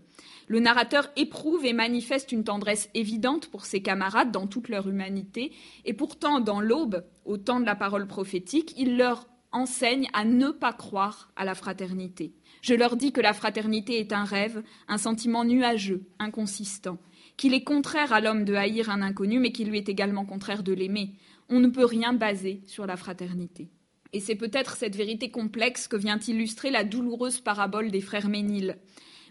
Le 0.49 0.59
narrateur 0.59 1.09
éprouve 1.15 1.65
et 1.65 1.73
manifeste 1.73 2.33
une 2.33 2.43
tendresse 2.43 2.91
évidente 2.93 3.47
pour 3.47 3.65
ses 3.65 3.81
camarades 3.81 4.33
dans 4.33 4.49
toute 4.49 4.69
leur 4.69 4.89
humanité, 4.89 5.53
et 5.85 5.95
pourtant, 5.95 6.41
dans 6.41 6.61
l'aube, 6.61 7.05
au 7.25 7.37
temps 7.37 7.61
de 7.61 7.65
la 7.65 7.77
parole 7.77 8.09
prophétique, 8.09 8.75
il 8.77 8.97
leur 8.97 9.29
enseigne 9.53 10.09
à 10.15 10.25
ne 10.25 10.51
pas 10.51 10.73
croire 10.73 11.31
à 11.37 11.45
la 11.45 11.55
fraternité. 11.55 12.35
Je 12.61 12.75
leur 12.75 12.97
dis 12.97 13.13
que 13.13 13.21
la 13.21 13.35
fraternité 13.35 14.01
est 14.01 14.13
un 14.13 14.25
rêve, 14.25 14.65
un 14.89 14.99
sentiment 14.99 15.45
nuageux, 15.45 16.03
inconsistant, 16.19 16.99
qu'il 17.37 17.55
est 17.55 17.63
contraire 17.63 18.13
à 18.13 18.21
l'homme 18.21 18.45
de 18.45 18.55
haïr 18.55 18.91
un 18.91 19.03
inconnu, 19.03 19.39
mais 19.39 19.53
qu'il 19.53 19.69
lui 19.69 19.79
est 19.79 19.89
également 19.89 20.25
contraire 20.25 20.65
de 20.65 20.73
l'aimer. 20.73 21.13
On 21.49 21.61
ne 21.61 21.69
peut 21.69 21.85
rien 21.85 22.15
baser 22.15 22.63
sur 22.67 22.85
la 22.85 22.97
fraternité. 22.97 23.71
Et 24.13 24.21
c'est 24.21 24.35
peut-être 24.35 24.77
cette 24.77 24.97
vérité 24.97 25.31
complexe 25.31 25.89
que 25.89 25.97
vient 25.97 26.19
illustrer 26.19 26.71
la 26.71 26.85
douloureuse 26.85 27.41
parabole 27.41 27.91
des 27.91 28.01
frères 28.01 28.29
Ménil. 28.29 28.77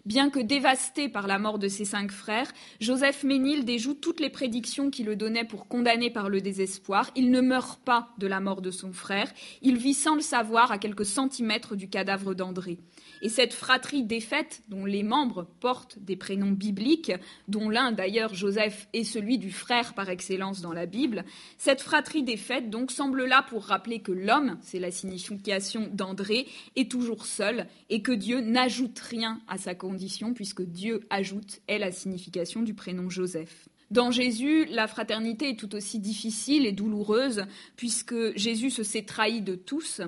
Bien 0.04 0.30
que 0.30 0.40
dévasté 0.40 1.08
par 1.08 1.28
la 1.28 1.38
mort 1.38 1.60
de 1.60 1.68
ses 1.68 1.84
cinq 1.84 2.10
frères, 2.10 2.52
Joseph 2.80 3.22
Ménil 3.22 3.64
déjoue 3.64 3.94
toutes 3.94 4.18
les 4.18 4.30
prédictions 4.30 4.90
qui 4.90 5.04
le 5.04 5.14
donnaient 5.14 5.44
pour 5.44 5.68
condamner 5.68 6.10
par 6.10 6.28
le 6.28 6.40
désespoir. 6.40 7.08
Il 7.14 7.30
ne 7.30 7.40
meurt 7.40 7.80
pas 7.84 8.08
de 8.18 8.26
la 8.26 8.40
mort 8.40 8.62
de 8.62 8.72
son 8.72 8.92
frère, 8.92 9.32
il 9.62 9.76
vit 9.76 9.94
sans 9.94 10.16
le 10.16 10.20
savoir 10.20 10.72
à 10.72 10.78
quelques 10.78 11.04
centimètres 11.04 11.76
du 11.76 11.88
cadavre 11.88 12.34
d'André. 12.34 12.80
Et 13.20 13.28
cette 13.28 13.54
fratrie 13.54 14.02
défaite, 14.02 14.62
dont 14.68 14.84
les 14.84 15.04
membres 15.04 15.46
portent 15.60 16.00
des 16.00 16.16
prénoms 16.16 16.50
bibliques, 16.50 17.12
dont 17.46 17.70
l'un 17.70 17.92
d'ailleurs, 17.92 18.34
Joseph, 18.34 18.88
est 18.92 19.04
celui 19.04 19.38
du 19.38 19.52
frère 19.52 19.94
par 19.94 20.08
excellence 20.08 20.62
dans 20.62 20.72
la 20.72 20.86
Bible, 20.86 21.24
cette 21.58 21.80
fratrie 21.80 22.24
défaite 22.24 22.70
donc 22.70 22.90
semble 22.90 23.24
là 23.24 23.46
pour 23.48 23.66
rappeler 23.66 24.00
que 24.00 24.10
l'homme, 24.10 24.58
c'est 24.62 24.80
la 24.80 24.90
signification 24.90 25.88
d'André, 25.92 26.48
est 26.74 26.90
toujours 26.90 27.24
seul 27.24 27.68
et 27.88 28.02
que 28.02 28.10
Dieu 28.10 28.40
n'ajoute 28.40 28.98
rien 28.98 29.40
à 29.46 29.58
sa 29.58 29.76
condition 29.76 29.91
puisque 30.34 30.62
Dieu 30.62 31.00
ajoute 31.10 31.60
est 31.68 31.78
la 31.78 31.92
signification 31.92 32.62
du 32.62 32.74
prénom 32.74 33.10
Joseph. 33.10 33.68
Dans 33.90 34.10
Jésus, 34.10 34.64
la 34.70 34.86
fraternité 34.86 35.50
est 35.50 35.58
tout 35.58 35.74
aussi 35.74 35.98
difficile 35.98 36.64
et 36.64 36.72
douloureuse, 36.72 37.44
puisque 37.76 38.34
Jésus 38.38 38.70
se 38.70 38.82
s'est 38.82 39.02
trahi 39.02 39.42
de 39.42 39.54
tous, 39.54 40.00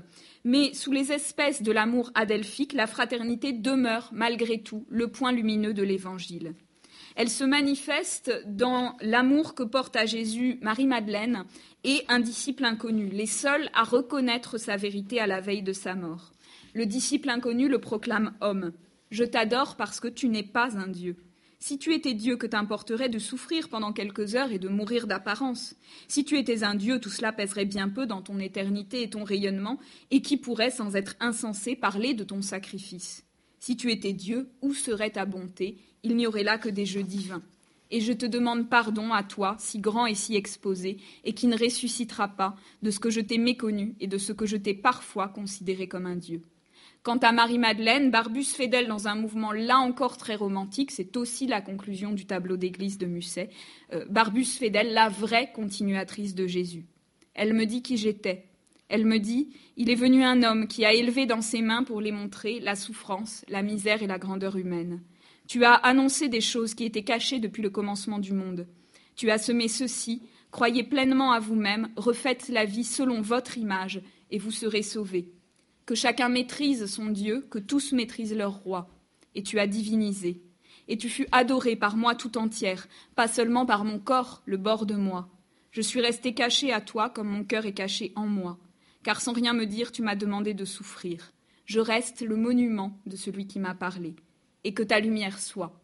mais 0.42 0.72
sous 0.72 0.90
les 0.90 1.12
espèces 1.12 1.62
de 1.62 1.70
l'amour 1.70 2.10
adelphique, 2.14 2.72
la 2.72 2.86
fraternité 2.86 3.52
demeure 3.52 4.08
malgré 4.12 4.62
tout 4.62 4.86
le 4.88 5.08
point 5.08 5.32
lumineux 5.32 5.74
de 5.74 5.82
l'Évangile. 5.82 6.54
Elle 7.14 7.28
se 7.28 7.44
manifeste 7.44 8.32
dans 8.46 8.96
l'amour 9.02 9.54
que 9.54 9.62
porte 9.62 9.96
à 9.96 10.06
Jésus 10.06 10.58
Marie-Madeleine 10.62 11.44
et 11.84 12.04
un 12.08 12.20
disciple 12.20 12.64
inconnu, 12.64 13.08
les 13.10 13.26
seuls 13.26 13.68
à 13.74 13.84
reconnaître 13.84 14.58
sa 14.58 14.76
vérité 14.76 15.20
à 15.20 15.26
la 15.26 15.40
veille 15.40 15.62
de 15.62 15.74
sa 15.74 15.94
mort. 15.94 16.32
Le 16.72 16.86
disciple 16.86 17.28
inconnu 17.28 17.68
le 17.68 17.78
proclame 17.78 18.32
homme. 18.40 18.72
Je 19.14 19.22
t'adore 19.22 19.76
parce 19.76 20.00
que 20.00 20.08
tu 20.08 20.28
n'es 20.28 20.42
pas 20.42 20.76
un 20.76 20.88
Dieu. 20.88 21.14
Si 21.60 21.78
tu 21.78 21.94
étais 21.94 22.14
Dieu, 22.14 22.36
que 22.36 22.48
t'importerait 22.48 23.08
de 23.08 23.20
souffrir 23.20 23.68
pendant 23.68 23.92
quelques 23.92 24.34
heures 24.34 24.50
et 24.50 24.58
de 24.58 24.68
mourir 24.68 25.06
d'apparence 25.06 25.76
Si 26.08 26.24
tu 26.24 26.36
étais 26.36 26.64
un 26.64 26.74
Dieu, 26.74 26.98
tout 26.98 27.10
cela 27.10 27.30
pèserait 27.30 27.64
bien 27.64 27.88
peu 27.88 28.06
dans 28.06 28.22
ton 28.22 28.40
éternité 28.40 29.04
et 29.04 29.10
ton 29.10 29.22
rayonnement, 29.22 29.78
et 30.10 30.20
qui 30.20 30.36
pourrait, 30.36 30.72
sans 30.72 30.96
être 30.96 31.14
insensé, 31.20 31.76
parler 31.76 32.14
de 32.14 32.24
ton 32.24 32.42
sacrifice 32.42 33.24
Si 33.60 33.76
tu 33.76 33.92
étais 33.92 34.14
Dieu, 34.14 34.48
où 34.62 34.74
serait 34.74 35.10
ta 35.10 35.26
bonté? 35.26 35.78
Il 36.02 36.16
n'y 36.16 36.26
aurait 36.26 36.42
là 36.42 36.58
que 36.58 36.68
des 36.68 36.84
jeux 36.84 37.04
divins. 37.04 37.44
Et 37.92 38.00
je 38.00 38.12
te 38.12 38.26
demande 38.26 38.68
pardon 38.68 39.12
à 39.12 39.22
toi, 39.22 39.54
si 39.60 39.78
grand 39.78 40.06
et 40.06 40.16
si 40.16 40.34
exposé, 40.34 40.96
et 41.22 41.34
qui 41.34 41.46
ne 41.46 41.56
ressuscitera 41.56 42.26
pas 42.26 42.56
de 42.82 42.90
ce 42.90 42.98
que 42.98 43.10
je 43.10 43.20
t'ai 43.20 43.38
méconnu 43.38 43.94
et 44.00 44.08
de 44.08 44.18
ce 44.18 44.32
que 44.32 44.44
je 44.44 44.56
t'ai 44.56 44.74
parfois 44.74 45.28
considéré 45.28 45.86
comme 45.86 46.06
un 46.06 46.16
Dieu. 46.16 46.42
Quant 47.04 47.18
à 47.18 47.32
Marie-Madeleine, 47.32 48.10
Barbus 48.10 48.46
d'elle 48.70 48.86
dans 48.86 49.08
un 49.08 49.14
mouvement 49.14 49.52
là 49.52 49.76
encore 49.76 50.16
très 50.16 50.36
romantique, 50.36 50.90
c'est 50.90 51.18
aussi 51.18 51.46
la 51.46 51.60
conclusion 51.60 52.12
du 52.12 52.24
tableau 52.24 52.56
d'église 52.56 52.96
de 52.96 53.04
Musset, 53.04 53.50
euh, 53.92 54.06
Barbus 54.08 54.58
d'elle 54.70 54.94
la 54.94 55.10
vraie 55.10 55.52
continuatrice 55.52 56.34
de 56.34 56.46
Jésus. 56.46 56.86
Elle 57.34 57.52
me 57.52 57.66
dit 57.66 57.82
qui 57.82 57.98
j'étais. 57.98 58.46
Elle 58.88 59.04
me 59.04 59.18
dit, 59.18 59.50
il 59.76 59.90
est 59.90 59.96
venu 59.96 60.24
un 60.24 60.42
homme 60.42 60.66
qui 60.66 60.86
a 60.86 60.94
élevé 60.94 61.26
dans 61.26 61.42
ses 61.42 61.60
mains 61.60 61.82
pour 61.82 62.00
les 62.00 62.10
montrer 62.10 62.58
la 62.58 62.74
souffrance, 62.74 63.44
la 63.48 63.60
misère 63.60 64.02
et 64.02 64.06
la 64.06 64.18
grandeur 64.18 64.56
humaine. 64.56 65.02
Tu 65.46 65.62
as 65.64 65.74
annoncé 65.74 66.30
des 66.30 66.40
choses 66.40 66.74
qui 66.74 66.86
étaient 66.86 67.04
cachées 67.04 67.38
depuis 67.38 67.62
le 67.62 67.68
commencement 67.68 68.18
du 68.18 68.32
monde. 68.32 68.66
Tu 69.14 69.30
as 69.30 69.36
semé 69.36 69.68
ceci, 69.68 70.22
croyez 70.50 70.84
pleinement 70.84 71.32
à 71.32 71.38
vous-même, 71.38 71.90
refaites 71.96 72.48
la 72.48 72.64
vie 72.64 72.82
selon 72.82 73.20
votre 73.20 73.58
image, 73.58 74.00
et 74.30 74.38
vous 74.38 74.50
serez 74.50 74.82
sauvés 74.82 75.33
que 75.86 75.94
chacun 75.94 76.28
maîtrise 76.28 76.86
son 76.86 77.06
Dieu, 77.06 77.46
que 77.50 77.58
tous 77.58 77.92
maîtrisent 77.92 78.34
leur 78.34 78.54
roi. 78.54 78.88
Et 79.34 79.42
tu 79.42 79.58
as 79.58 79.66
divinisé. 79.66 80.40
Et 80.88 80.96
tu 80.96 81.08
fus 81.08 81.26
adoré 81.32 81.76
par 81.76 81.96
moi 81.96 82.14
tout 82.14 82.36
entière, 82.38 82.88
pas 83.14 83.28
seulement 83.28 83.66
par 83.66 83.84
mon 83.84 83.98
corps, 83.98 84.42
le 84.46 84.56
bord 84.56 84.86
de 84.86 84.94
moi. 84.94 85.28
Je 85.70 85.80
suis 85.80 86.00
resté 86.00 86.34
caché 86.34 86.72
à 86.72 86.80
toi 86.80 87.10
comme 87.10 87.28
mon 87.28 87.44
cœur 87.44 87.66
est 87.66 87.72
caché 87.72 88.12
en 88.16 88.26
moi. 88.26 88.58
Car 89.02 89.20
sans 89.20 89.32
rien 89.32 89.52
me 89.52 89.66
dire, 89.66 89.92
tu 89.92 90.02
m'as 90.02 90.14
demandé 90.14 90.54
de 90.54 90.64
souffrir. 90.64 91.32
Je 91.64 91.80
reste 91.80 92.22
le 92.22 92.36
monument 92.36 92.98
de 93.06 93.16
celui 93.16 93.46
qui 93.46 93.58
m'a 93.58 93.74
parlé. 93.74 94.14
Et 94.62 94.72
que 94.72 94.82
ta 94.82 95.00
lumière 95.00 95.38
soit. 95.38 95.80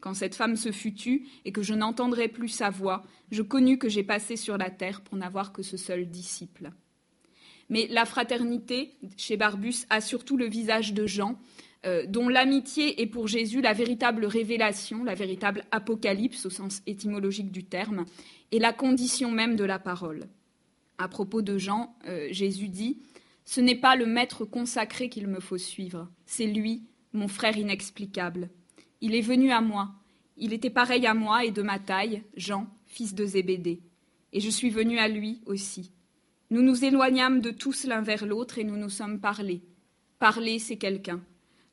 Quand 0.00 0.14
cette 0.14 0.34
femme 0.34 0.56
se 0.56 0.70
fut 0.70 0.94
tue 0.94 1.26
et 1.44 1.52
que 1.52 1.62
je 1.62 1.74
n'entendrai 1.74 2.28
plus 2.28 2.48
sa 2.48 2.70
voix, 2.70 3.02
je 3.30 3.42
connus 3.42 3.78
que 3.78 3.88
j'ai 3.88 4.04
passé 4.04 4.36
sur 4.36 4.58
la 4.58 4.70
terre 4.70 5.00
pour 5.00 5.16
n'avoir 5.16 5.52
que 5.52 5.62
ce 5.62 5.76
seul 5.76 6.08
disciple. 6.08 6.72
Mais 7.68 7.86
la 7.90 8.04
fraternité, 8.04 8.92
chez 9.16 9.36
Barbus, 9.36 9.86
a 9.90 10.00
surtout 10.00 10.36
le 10.36 10.46
visage 10.46 10.92
de 10.92 11.06
Jean, 11.06 11.38
euh, 11.86 12.06
dont 12.06 12.28
l'amitié 12.28 13.02
est 13.02 13.06
pour 13.06 13.28
Jésus 13.28 13.60
la 13.60 13.72
véritable 13.72 14.24
révélation, 14.24 15.04
la 15.04 15.14
véritable 15.14 15.64
apocalypse 15.70 16.46
au 16.46 16.50
sens 16.50 16.82
étymologique 16.86 17.50
du 17.50 17.64
terme, 17.64 18.04
et 18.52 18.58
la 18.58 18.72
condition 18.72 19.30
même 19.30 19.56
de 19.56 19.64
la 19.64 19.78
parole. 19.78 20.24
À 20.96 21.08
propos 21.08 21.42
de 21.42 21.58
Jean, 21.58 21.94
euh, 22.06 22.28
Jésus 22.30 22.68
dit 22.68 22.98
Ce 23.44 23.60
n'est 23.60 23.74
pas 23.74 23.96
le 23.96 24.06
maître 24.06 24.44
consacré 24.44 25.08
qu'il 25.08 25.26
me 25.26 25.40
faut 25.40 25.58
suivre, 25.58 26.08
c'est 26.24 26.46
lui, 26.46 26.84
mon 27.12 27.28
frère 27.28 27.56
inexplicable. 27.56 28.50
Il 29.00 29.14
est 29.14 29.20
venu 29.20 29.50
à 29.50 29.60
moi, 29.60 29.92
il 30.36 30.52
était 30.52 30.70
pareil 30.70 31.06
à 31.06 31.14
moi 31.14 31.44
et 31.44 31.50
de 31.50 31.62
ma 31.62 31.78
taille, 31.78 32.22
Jean, 32.36 32.66
fils 32.86 33.14
de 33.14 33.24
Zébédée. 33.24 33.82
Et 34.32 34.40
je 34.40 34.50
suis 34.50 34.70
venu 34.70 34.98
à 34.98 35.08
lui 35.08 35.40
aussi. 35.46 35.92
Nous 36.54 36.62
nous 36.62 36.84
éloignâmes 36.84 37.40
de 37.40 37.50
tous 37.50 37.82
l'un 37.82 38.00
vers 38.00 38.24
l'autre 38.24 38.60
et 38.60 38.62
nous 38.62 38.76
nous 38.76 38.88
sommes 38.88 39.18
parlés. 39.18 39.64
Parler, 40.20 40.60
c'est 40.60 40.76
quelqu'un. 40.76 41.20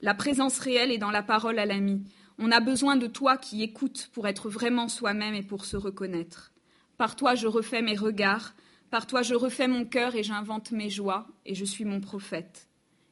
La 0.02 0.16
présence 0.16 0.58
réelle 0.58 0.90
est 0.90 0.98
dans 0.98 1.12
la 1.12 1.22
parole 1.22 1.60
à 1.60 1.68
l'ami. 1.68 2.02
On 2.40 2.52
a 2.52 2.60
besoin 2.62 2.96
de 2.96 3.06
toi 3.06 3.38
qui 3.38 3.62
écoutes 3.62 4.10
pour 4.12 4.28
être 4.28 4.50
vraiment 4.50 4.88
soi-même 4.88 5.36
et 5.36 5.44
pour 5.44 5.66
se 5.66 5.78
reconnaître. 5.78 6.52
Par 6.98 7.16
toi, 7.16 7.36
je 7.36 7.46
refais 7.46 7.84
mes 7.84 7.96
regards, 7.96 8.56
par 8.90 9.06
toi, 9.06 9.22
je 9.22 9.36
refais 9.36 9.68
mon 9.68 9.86
cœur 9.86 10.16
et 10.16 10.24
j'invente 10.24 10.72
mes 10.72 10.90
joies, 10.90 11.28
et 11.46 11.54
je 11.54 11.64
suis 11.64 11.86
mon 11.86 12.02
prophète. 12.02 12.68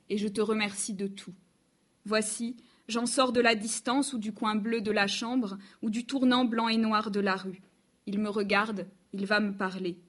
Et 0.10 0.18
je 0.18 0.28
te 0.28 0.42
remercie 0.42 0.96
de 0.96 1.06
tout. 1.06 1.36
Voici, 2.04 2.58
j'en 2.88 3.06
sors 3.06 3.32
de 3.32 3.42
la 3.42 3.54
distance 3.54 4.14
ou 4.14 4.18
du 4.18 4.34
coin 4.34 4.56
bleu 4.56 4.82
de 4.82 4.90
la 4.90 5.06
chambre 5.06 5.60
ou 5.84 5.92
du 5.92 6.08
tournant 6.08 6.46
blanc 6.46 6.68
et 6.68 6.78
noir 6.78 7.12
de 7.12 7.20
la 7.20 7.36
rue. 7.36 7.62
Il 8.08 8.18
me 8.18 8.30
regarde, 8.30 8.88
il 9.14 9.28
va 9.28 9.40
me 9.40 9.56
parler. 9.56 10.00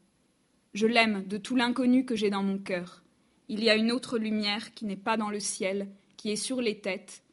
Je 0.72 0.86
l'aime 0.86 1.26
de 1.26 1.36
tout 1.36 1.56
l'inconnu 1.56 2.04
que 2.04 2.14
j'ai 2.14 2.30
dans 2.30 2.42
mon 2.44 2.58
cœur. 2.58 3.02
Il 3.48 3.64
y 3.64 3.70
a 3.70 3.74
une 3.74 3.90
autre 3.90 4.18
lumière 4.18 4.72
qui 4.74 4.84
n'est 4.84 4.96
pas 4.96 5.16
dans 5.16 5.30
le 5.30 5.40
ciel, 5.40 5.88
qui 6.16 6.30
est 6.30 6.36
sur 6.36 6.60
les 6.60 6.80
têtes 6.80 7.24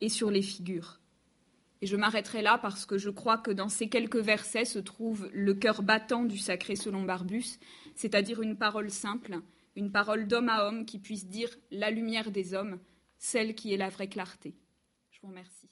et 0.00 0.08
sur 0.08 0.30
les 0.30 0.40
figures. 0.40 1.00
Et 1.82 1.86
je 1.86 1.96
m'arrêterai 1.96 2.42
là 2.42 2.58
parce 2.58 2.86
que 2.86 2.98
je 2.98 3.10
crois 3.10 3.38
que 3.38 3.50
dans 3.50 3.68
ces 3.68 3.88
quelques 3.88 4.16
versets 4.16 4.64
se 4.64 4.78
trouve 4.78 5.28
le 5.32 5.54
cœur 5.54 5.82
battant 5.82 6.24
du 6.24 6.38
sacré 6.38 6.76
selon 6.76 7.02
Barbus, 7.02 7.58
c'est-à-dire 7.94 8.42
une 8.42 8.56
parole 8.56 8.90
simple, 8.90 9.40
une 9.76 9.92
parole 9.92 10.26
d'homme 10.26 10.48
à 10.48 10.66
homme 10.66 10.84
qui 10.84 10.98
puisse 10.98 11.26
dire 11.26 11.50
la 11.70 11.90
lumière 11.90 12.30
des 12.30 12.54
hommes, 12.54 12.78
celle 13.18 13.54
qui 13.54 13.72
est 13.72 13.78
la 13.78 13.88
vraie 13.88 14.08
clarté. 14.08 14.54
Je 15.10 15.20
vous 15.22 15.28
remercie. 15.28 15.69